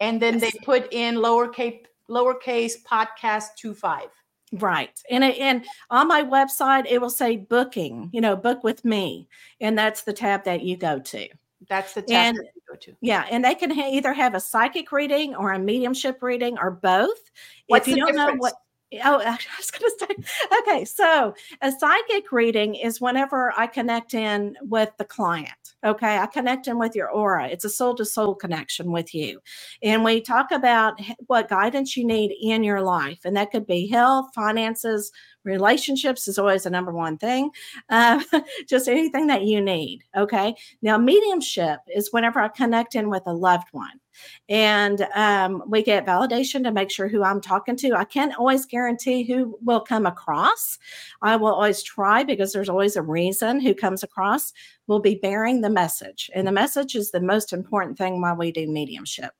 and 0.00 0.20
then 0.20 0.38
yes. 0.38 0.52
they 0.52 0.58
put 0.64 0.92
in 0.92 1.16
lowercase 1.16 1.84
lowercase 2.08 2.82
podcast 2.82 3.48
25 3.60 4.08
Right. 4.52 4.98
And 5.10 5.24
and 5.24 5.64
on 5.90 6.08
my 6.08 6.22
website 6.22 6.86
it 6.88 7.00
will 7.00 7.10
say 7.10 7.36
booking, 7.36 8.10
you 8.12 8.20
know, 8.20 8.36
book 8.36 8.64
with 8.64 8.84
me. 8.84 9.28
And 9.60 9.78
that's 9.78 10.02
the 10.02 10.12
tab 10.12 10.44
that 10.44 10.62
you 10.62 10.76
go 10.76 10.98
to. 11.00 11.28
That's 11.68 11.94
the 11.94 12.02
tab 12.02 12.10
and, 12.10 12.36
you 12.36 12.62
go 12.68 12.76
to. 12.76 12.94
Yeah, 13.00 13.26
and 13.30 13.44
they 13.44 13.54
can 13.54 13.70
ha- 13.70 13.90
either 13.90 14.12
have 14.12 14.34
a 14.34 14.40
psychic 14.40 14.92
reading 14.92 15.34
or 15.34 15.52
a 15.52 15.58
mediumship 15.58 16.22
reading 16.22 16.56
or 16.58 16.70
both. 16.70 17.18
What's 17.66 17.88
if 17.88 17.96
you 17.96 17.96
don't 17.96 18.14
difference? 18.14 18.34
know 18.34 18.38
what 18.38 18.54
Oh, 18.94 19.20
I 19.26 19.38
was 19.58 19.70
going 19.70 19.90
to 19.90 20.06
say, 20.06 20.58
okay. 20.60 20.84
So 20.84 21.34
a 21.62 21.72
psychic 21.72 22.32
reading 22.32 22.74
is 22.74 23.00
whenever 23.00 23.52
I 23.56 23.66
connect 23.66 24.14
in 24.14 24.56
with 24.62 24.90
the 24.98 25.04
client. 25.04 25.50
Okay. 25.84 26.18
I 26.18 26.26
connect 26.26 26.66
in 26.68 26.78
with 26.78 26.96
your 26.96 27.10
aura. 27.10 27.48
It's 27.48 27.64
a 27.64 27.70
soul 27.70 27.94
to 27.96 28.04
soul 28.04 28.34
connection 28.34 28.90
with 28.92 29.14
you. 29.14 29.40
And 29.82 30.04
we 30.04 30.20
talk 30.20 30.50
about 30.50 31.00
what 31.26 31.48
guidance 31.48 31.96
you 31.96 32.04
need 32.06 32.34
in 32.40 32.64
your 32.64 32.82
life. 32.82 33.20
And 33.24 33.36
that 33.36 33.50
could 33.52 33.66
be 33.66 33.86
health, 33.88 34.30
finances, 34.34 35.12
relationships 35.44 36.28
is 36.28 36.38
always 36.38 36.64
the 36.64 36.70
number 36.70 36.92
one 36.92 37.18
thing. 37.18 37.50
Uh, 37.88 38.22
just 38.68 38.88
anything 38.88 39.28
that 39.28 39.44
you 39.44 39.60
need. 39.60 40.00
Okay. 40.16 40.54
Now, 40.82 40.98
mediumship 40.98 41.80
is 41.94 42.08
whenever 42.12 42.40
I 42.40 42.48
connect 42.48 42.94
in 42.94 43.10
with 43.10 43.22
a 43.26 43.32
loved 43.34 43.68
one 43.72 44.00
and 44.48 45.06
um, 45.14 45.62
we 45.66 45.82
get 45.82 46.06
validation 46.06 46.62
to 46.64 46.72
make 46.72 46.90
sure 46.90 47.08
who 47.08 47.22
I'm 47.22 47.40
talking 47.40 47.76
to. 47.76 47.94
I 47.94 48.04
can't 48.04 48.36
always 48.38 48.66
guarantee 48.66 49.24
who 49.24 49.58
will 49.62 49.80
come 49.80 50.06
across. 50.06 50.78
I 51.22 51.36
will 51.36 51.54
always 51.54 51.82
try 51.82 52.24
because 52.24 52.52
there's 52.52 52.68
always 52.68 52.96
a 52.96 53.02
reason 53.02 53.60
who 53.60 53.74
comes 53.74 54.02
across 54.02 54.52
will 54.86 55.00
be 55.00 55.16
bearing 55.16 55.60
the 55.60 55.70
message. 55.70 56.30
And 56.34 56.46
the 56.46 56.52
message 56.52 56.94
is 56.94 57.10
the 57.10 57.20
most 57.20 57.52
important 57.52 57.98
thing 57.98 58.20
while 58.20 58.36
we 58.36 58.52
do 58.52 58.66
mediumship. 58.68 59.32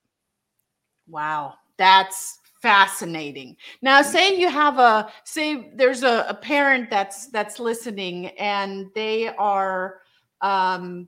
Wow. 1.07 1.55
That's 1.77 2.39
fascinating 2.61 3.55
now 3.81 4.01
saying 4.01 4.39
you 4.39 4.49
have 4.49 4.79
a 4.79 5.09
say 5.23 5.71
there's 5.75 6.03
a, 6.03 6.25
a 6.27 6.33
parent 6.33 6.89
that's 6.89 7.27
that's 7.27 7.57
listening 7.57 8.27
and 8.37 8.87
they 8.95 9.29
are 9.37 10.01
um 10.41 11.07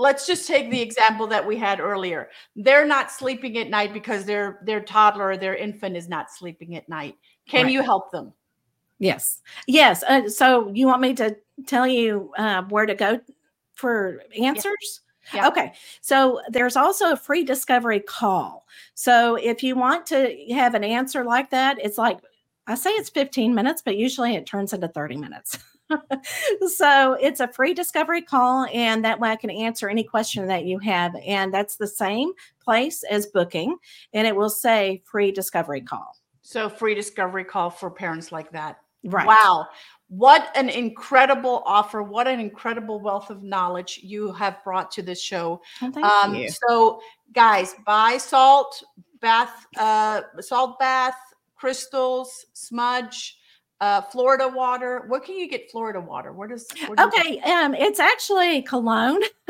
let's 0.00 0.26
just 0.26 0.48
take 0.48 0.70
the 0.70 0.80
example 0.80 1.26
that 1.26 1.46
we 1.46 1.56
had 1.56 1.78
earlier. 1.78 2.30
They're 2.56 2.86
not 2.86 3.10
sleeping 3.10 3.58
at 3.58 3.68
night 3.68 3.92
because 3.92 4.24
their 4.24 4.60
their 4.64 4.80
toddler 4.80 5.28
or 5.28 5.36
their 5.36 5.54
infant 5.54 5.96
is 5.96 6.08
not 6.08 6.30
sleeping 6.32 6.74
at 6.74 6.88
night. 6.88 7.16
Can 7.46 7.64
right. 7.64 7.72
you 7.72 7.82
help 7.82 8.10
them? 8.10 8.32
Yes, 8.98 9.42
yes. 9.66 10.02
Uh, 10.02 10.28
so 10.28 10.70
you 10.74 10.86
want 10.86 11.02
me 11.02 11.14
to 11.14 11.36
tell 11.66 11.86
you 11.86 12.32
uh, 12.38 12.62
where 12.64 12.86
to 12.86 12.94
go 12.94 13.20
for 13.74 14.22
answers? 14.40 15.02
Yeah. 15.34 15.48
Okay. 15.48 15.74
So 16.00 16.40
there's 16.48 16.76
also 16.76 17.12
a 17.12 17.16
free 17.16 17.44
discovery 17.44 18.00
call. 18.00 18.66
So 18.94 19.36
if 19.36 19.62
you 19.62 19.76
want 19.76 20.06
to 20.06 20.34
have 20.50 20.74
an 20.74 20.82
answer 20.82 21.24
like 21.24 21.50
that, 21.50 21.78
it's 21.78 21.98
like 21.98 22.20
I 22.66 22.74
say 22.74 22.90
it's 22.90 23.10
15 23.10 23.54
minutes, 23.54 23.82
but 23.82 23.96
usually 23.96 24.34
it 24.34 24.46
turns 24.46 24.72
into 24.72 24.88
30 24.88 25.16
minutes. 25.16 25.58
so 26.76 27.14
it's 27.14 27.40
a 27.40 27.48
free 27.48 27.74
discovery 27.74 28.22
call, 28.22 28.66
and 28.72 29.04
that 29.04 29.20
way 29.20 29.30
I 29.30 29.36
can 29.36 29.50
answer 29.50 29.88
any 29.88 30.04
question 30.04 30.46
that 30.46 30.64
you 30.64 30.78
have. 30.78 31.14
And 31.26 31.52
that's 31.52 31.76
the 31.76 31.86
same 31.86 32.32
place 32.62 33.02
as 33.04 33.26
booking, 33.26 33.76
and 34.12 34.26
it 34.26 34.34
will 34.34 34.50
say 34.50 35.02
free 35.04 35.32
discovery 35.32 35.80
call. 35.80 36.16
So 36.42 36.68
free 36.68 36.94
discovery 36.94 37.44
call 37.44 37.70
for 37.70 37.90
parents 37.90 38.32
like 38.32 38.50
that. 38.52 38.80
Right. 39.04 39.26
Wow. 39.26 39.68
What 40.08 40.50
an 40.56 40.68
incredible 40.68 41.62
offer. 41.64 42.02
What 42.02 42.26
an 42.26 42.40
incredible 42.40 43.00
wealth 43.00 43.30
of 43.30 43.42
knowledge 43.42 44.00
you 44.02 44.32
have 44.32 44.62
brought 44.64 44.90
to 44.92 45.02
this 45.02 45.22
show. 45.22 45.62
Oh, 45.80 46.02
um, 46.02 46.48
so 46.48 47.00
guys, 47.32 47.76
buy 47.86 48.18
salt, 48.18 48.82
bath, 49.20 49.66
uh, 49.78 50.22
salt 50.40 50.78
bath, 50.78 51.16
crystals, 51.54 52.46
smudge, 52.52 53.38
uh, 53.80 54.02
Florida 54.02 54.48
water. 54.48 55.04
What 55.06 55.24
can 55.24 55.36
you 55.36 55.48
get 55.48 55.70
Florida 55.70 56.00
water? 56.00 56.32
Where 56.32 56.48
does 56.48 56.66
where 56.86 57.06
okay? 57.06 57.40
Um, 57.40 57.74
it's 57.74 57.98
actually 57.98 58.62
cologne. 58.62 59.22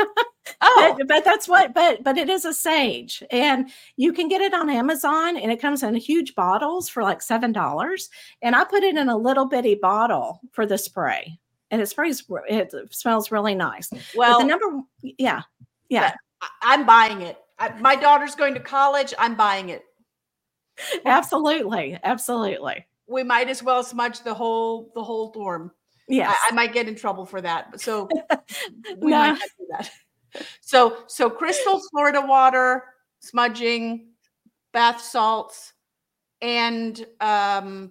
oh, 0.60 0.94
but, 0.96 1.08
but, 1.08 1.24
that's 1.24 1.48
what. 1.48 1.74
But 1.74 2.04
but 2.04 2.16
it 2.16 2.28
is 2.28 2.44
a 2.44 2.54
sage, 2.54 3.22
and 3.30 3.70
you 3.96 4.12
can 4.12 4.28
get 4.28 4.40
it 4.40 4.54
on 4.54 4.70
Amazon, 4.70 5.36
and 5.36 5.50
it 5.50 5.60
comes 5.60 5.82
in 5.82 5.94
huge 5.96 6.34
bottles 6.34 6.88
for 6.88 7.02
like 7.02 7.22
seven 7.22 7.52
dollars. 7.52 8.08
And 8.40 8.54
I 8.54 8.64
put 8.64 8.84
it 8.84 8.96
in 8.96 9.08
a 9.08 9.16
little 9.16 9.46
bitty 9.46 9.74
bottle 9.74 10.40
for 10.52 10.64
the 10.64 10.78
spray, 10.78 11.38
and 11.70 11.82
it 11.82 11.86
sprays. 11.86 12.24
It 12.48 12.72
smells 12.90 13.32
really 13.32 13.56
nice. 13.56 13.90
Well, 14.14 14.38
but 14.38 14.42
the 14.42 14.48
number, 14.48 14.82
yeah, 15.02 15.42
yeah. 15.88 16.14
I'm 16.62 16.86
buying 16.86 17.20
it. 17.22 17.36
I, 17.58 17.76
my 17.80 17.96
daughter's 17.96 18.34
going 18.34 18.54
to 18.54 18.60
college. 18.60 19.12
I'm 19.18 19.34
buying 19.34 19.70
it. 19.70 19.82
Absolutely, 21.04 21.98
absolutely 22.02 22.86
we 23.10 23.22
might 23.22 23.48
as 23.48 23.62
well 23.62 23.82
smudge 23.82 24.22
the 24.22 24.32
whole 24.32 24.92
the 24.94 25.02
whole 25.02 25.30
dorm. 25.32 25.72
Yes. 26.08 26.36
I, 26.46 26.52
I 26.52 26.54
might 26.54 26.72
get 26.72 26.88
in 26.88 26.94
trouble 26.94 27.26
for 27.26 27.40
that. 27.40 27.80
So 27.80 28.08
we 28.98 29.10
might 29.10 29.32
not 29.32 29.40
do 29.58 29.66
that. 29.70 29.90
So 30.60 30.98
so 31.08 31.28
crystal 31.28 31.80
Florida 31.90 32.20
water, 32.24 32.84
smudging, 33.18 34.10
bath 34.72 35.00
salts, 35.00 35.72
and 36.40 37.04
um 37.20 37.90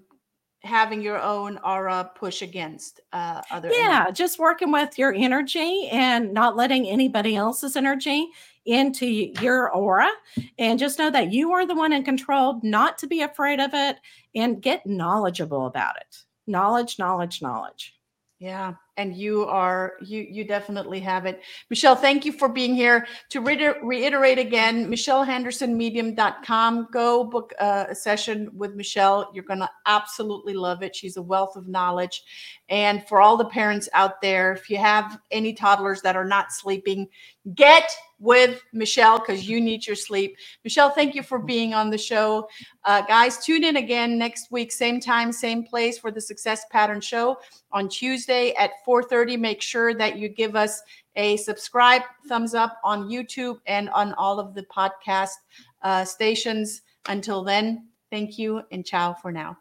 having 0.61 1.01
your 1.01 1.21
own 1.21 1.57
aura 1.59 2.11
push 2.15 2.41
against 2.41 2.99
uh, 3.13 3.41
other 3.49 3.69
yeah 3.71 4.01
energy. 4.01 4.13
just 4.13 4.39
working 4.39 4.73
with 4.73 4.97
your 4.99 5.13
energy 5.13 5.87
and 5.89 6.33
not 6.33 6.57
letting 6.57 6.85
anybody 6.85 7.33
else's 7.33 7.77
energy 7.77 8.27
into 8.69 9.05
your 9.05 9.71
aura 9.71 10.09
and 10.57 10.79
just 10.79 10.99
know 10.99 11.09
that 11.09 11.31
you 11.31 11.51
are 11.53 11.65
the 11.65 11.75
one 11.75 11.91
in 11.91 12.03
control 12.03 12.59
not 12.63 12.97
to 12.99 13.07
be 13.07 13.21
afraid 13.21 13.59
of 13.59 13.71
it 13.73 13.97
and 14.35 14.61
get 14.61 14.85
knowledgeable 14.85 15.65
about 15.65 15.95
it. 15.97 16.17
Knowledge 16.47 16.99
knowledge 16.99 17.41
knowledge. 17.41 17.95
Yeah 18.39 18.75
and 18.99 19.15
you 19.15 19.45
are 19.45 19.93
you 20.01 20.27
you 20.29 20.43
definitely 20.43 20.99
have 20.99 21.25
it. 21.25 21.41
Michelle 21.69 21.95
thank 21.95 22.25
you 22.25 22.33
for 22.33 22.49
being 22.49 22.75
here. 22.75 23.07
To 23.29 23.39
re- 23.39 23.73
reiterate 23.81 24.37
again 24.37 24.91
michellehendersonmedium.com 24.91 26.89
go 26.91 27.23
book 27.23 27.53
a, 27.59 27.95
session 27.95 28.49
with 28.53 28.75
michelle. 28.75 29.31
You're 29.33 29.45
going 29.45 29.59
to 29.59 29.69
absolutely 29.85 30.53
love 30.53 30.83
it. 30.83 30.95
She's 30.95 31.15
a 31.15 31.21
wealth 31.21 31.55
of 31.55 31.67
knowledge. 31.69 32.23
And 32.67 33.07
for 33.07 33.21
all 33.21 33.37
the 33.37 33.45
parents 33.45 33.87
out 33.93 34.21
there 34.21 34.51
if 34.51 34.69
you 34.69 34.77
have 34.77 35.17
any 35.31 35.53
toddlers 35.53 36.01
that 36.01 36.17
are 36.17 36.25
not 36.25 36.51
sleeping 36.51 37.07
get 37.55 37.89
with 38.19 38.61
Michelle 38.73 39.19
because 39.19 39.47
you 39.47 39.61
need 39.61 39.87
your 39.87 39.95
sleep. 39.95 40.35
Michelle, 40.63 40.89
thank 40.89 41.15
you 41.15 41.23
for 41.23 41.39
being 41.39 41.73
on 41.73 41.89
the 41.89 41.97
show. 41.97 42.49
Uh, 42.83 43.01
guys, 43.01 43.43
tune 43.43 43.63
in 43.63 43.77
again 43.77 44.17
next 44.17 44.51
week, 44.51 44.71
same 44.71 44.99
time, 44.99 45.31
same 45.31 45.63
place 45.63 45.97
for 45.97 46.11
the 46.11 46.19
Success 46.19 46.65
Pattern 46.71 47.01
Show 47.01 47.37
on 47.71 47.87
Tuesday 47.87 48.53
at 48.55 48.71
4:30. 48.89 49.37
Make 49.37 49.61
sure 49.61 49.93
that 49.93 50.17
you 50.17 50.29
give 50.29 50.55
us 50.55 50.81
a 51.15 51.37
subscribe, 51.37 52.01
thumbs 52.27 52.55
up 52.55 52.79
on 52.83 53.09
YouTube 53.09 53.59
and 53.67 53.89
on 53.89 54.13
all 54.13 54.39
of 54.39 54.55
the 54.55 54.63
podcast 54.63 55.35
uh, 55.83 56.03
stations. 56.05 56.81
Until 57.07 57.43
then, 57.43 57.89
thank 58.09 58.39
you 58.39 58.63
and 58.71 58.85
ciao 58.85 59.13
for 59.13 59.31
now. 59.31 59.57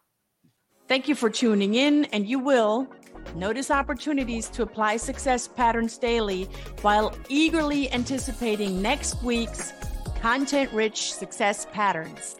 Thank 0.87 1.09
you 1.09 1.14
for 1.14 1.29
tuning 1.29 1.75
in, 1.75 2.07
and 2.07 2.27
you 2.27 2.38
will 2.38 2.88
Notice 3.35 3.71
opportunities 3.71 4.49
to 4.51 4.62
apply 4.62 4.97
success 4.97 5.49
patterns 5.49 5.99
daily 5.99 6.45
while 6.83 7.14
eagerly 7.29 7.91
anticipating 7.93 8.81
next 8.81 9.23
week's 9.23 9.73
content 10.21 10.73
rich 10.73 11.12
success 11.12 11.67
patterns. 11.73 12.37